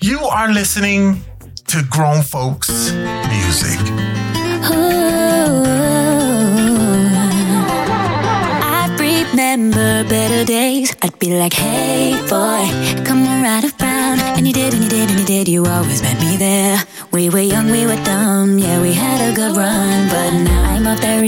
[0.00, 1.22] You are listening
[1.68, 2.92] to grown folks
[3.30, 3.78] music.
[4.66, 5.64] Oh.
[8.62, 10.94] I remember better days.
[11.00, 14.20] I'd be like, hey boy, come on right around.
[14.36, 15.48] And you did, and you did, and you did.
[15.48, 16.82] You always met me there.
[17.12, 18.58] We were young, we were dumb.
[18.58, 20.08] Yeah, we had a good run.
[20.10, 21.22] But now I'm off that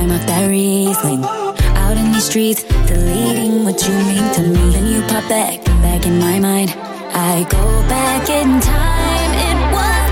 [0.00, 1.22] I'm off that Riesling.
[1.22, 4.72] Out in these streets, deleting what you mean to me.
[4.72, 6.70] Then you pop back, back in my mind.
[7.12, 9.30] I go back in time.
[9.48, 10.09] It was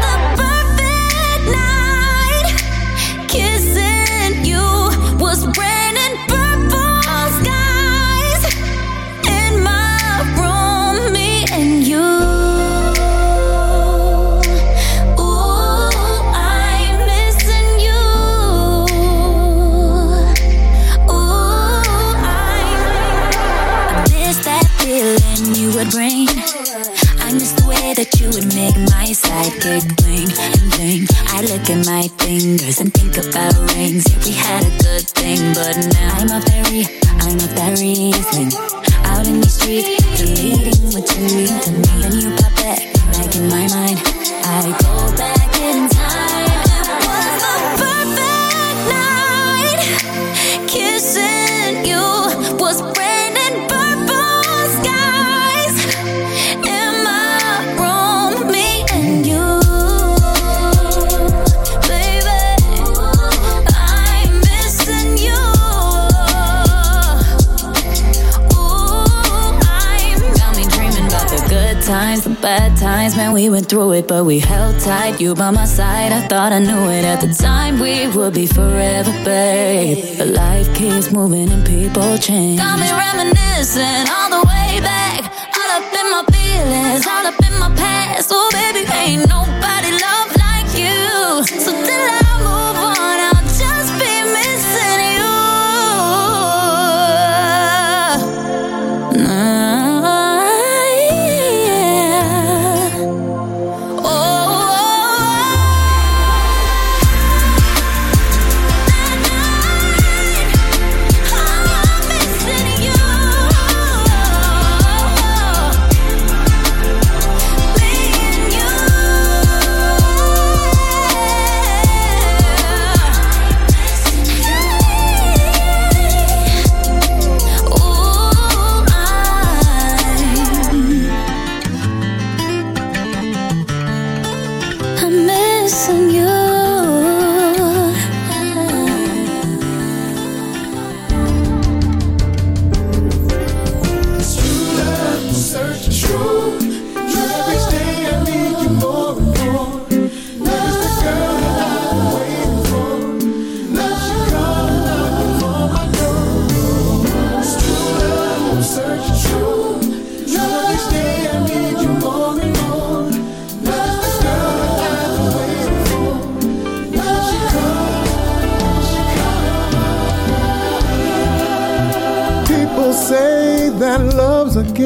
[27.98, 31.02] that you would make my sidekick bling and bling.
[31.34, 34.06] I look at my fingers and think about rings.
[34.22, 36.86] We had a good thing, but now I'm a very,
[37.26, 38.54] I'm a very Riesling.
[39.02, 41.94] Out in the street, deleting what you mean to me.
[41.98, 42.86] Then you pop back,
[43.18, 43.98] back in my mind.
[44.46, 45.97] I go back in
[73.08, 73.16] times.
[73.16, 75.20] Man, we went through it, but we held tight.
[75.20, 77.80] You by my side, I thought I knew it at the time.
[77.80, 80.18] We would be forever, babe.
[80.18, 82.58] But life keeps moving and people change.
[82.58, 85.20] Got me reminiscing all the way back.
[85.58, 88.30] All up in my feelings, all up in my past.
[88.32, 91.44] Oh, baby, ain't nobody love like you.
[91.60, 92.27] So till I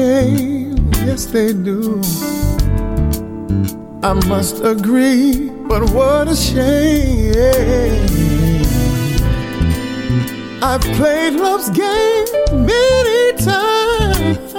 [0.03, 2.01] Yes, they do.
[4.03, 7.33] I must agree, but what a shame.
[10.61, 14.49] I've played love's game many times,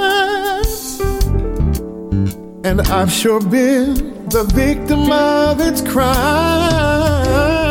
[2.65, 7.64] and I've sure been the victim of its crimes.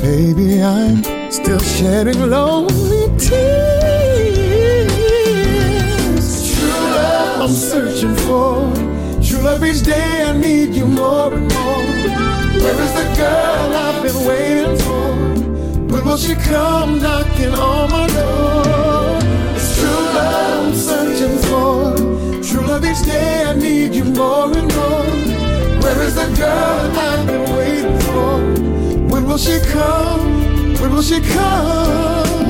[0.00, 3.38] Baby, I'm still shedding lonely tears.
[6.54, 8.72] True love I'm searching for.
[9.22, 11.84] True love each day I need you more and more.
[12.62, 15.14] Where is the girl I've been waiting for?
[15.92, 19.18] When will she come knocking on my door?
[19.56, 21.96] It's true love I'm searching for.
[22.42, 25.06] True love each day I need you more and more.
[25.82, 28.58] Where is the girl I've been waiting for?
[29.38, 30.74] Will she come?
[30.80, 32.40] When will she come?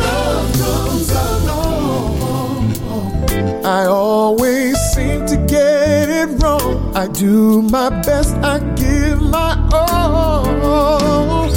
[0.00, 2.74] Love comes along,
[3.64, 6.92] I always seem to get it wrong.
[6.96, 11.52] I do my best, I give my all.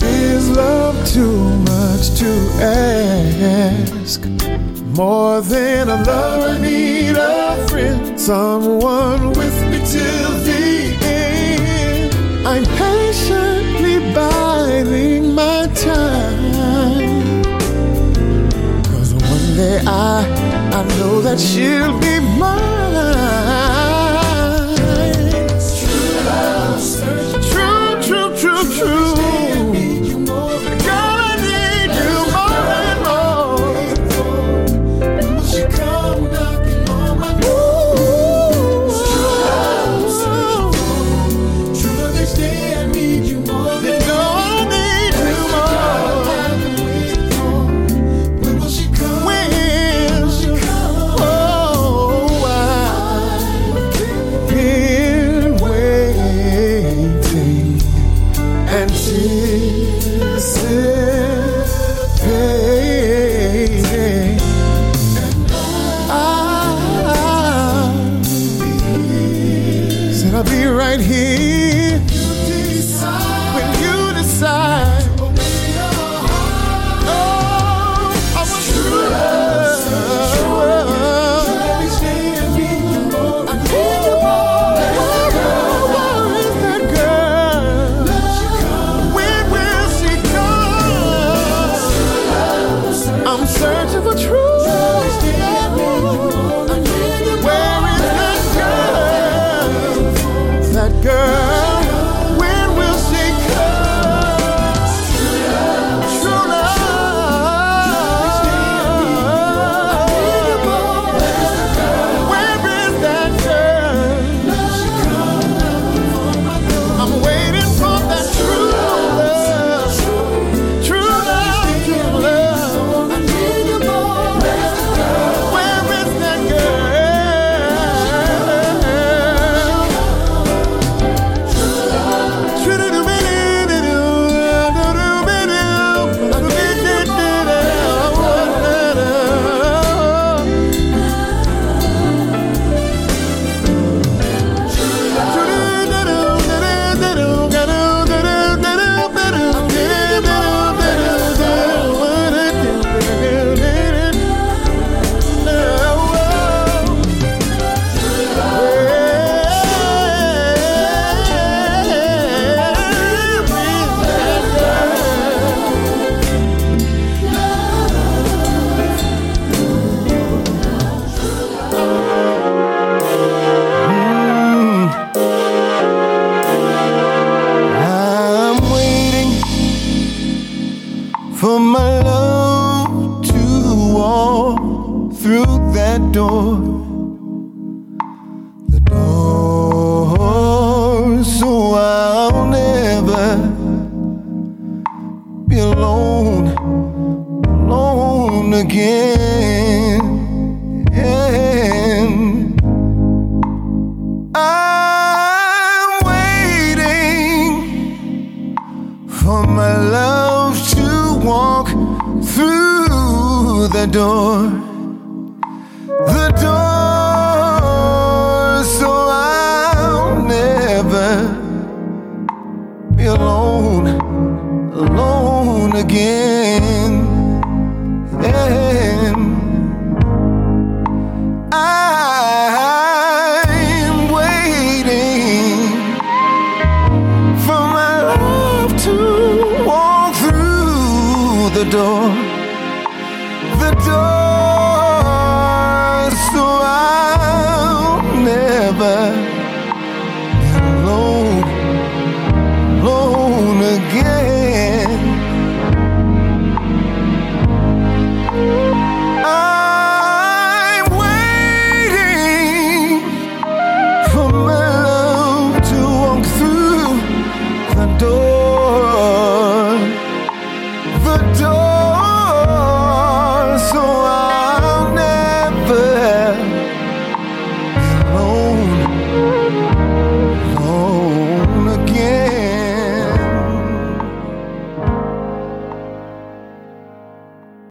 [0.00, 1.36] Is love too
[1.68, 4.24] much to ask?
[4.96, 9.63] More than a lover, need a friend, someone with
[12.46, 17.42] I'm patiently biding my time.
[18.84, 20.26] Cause one day I,
[20.72, 22.73] I know that she'll be mine.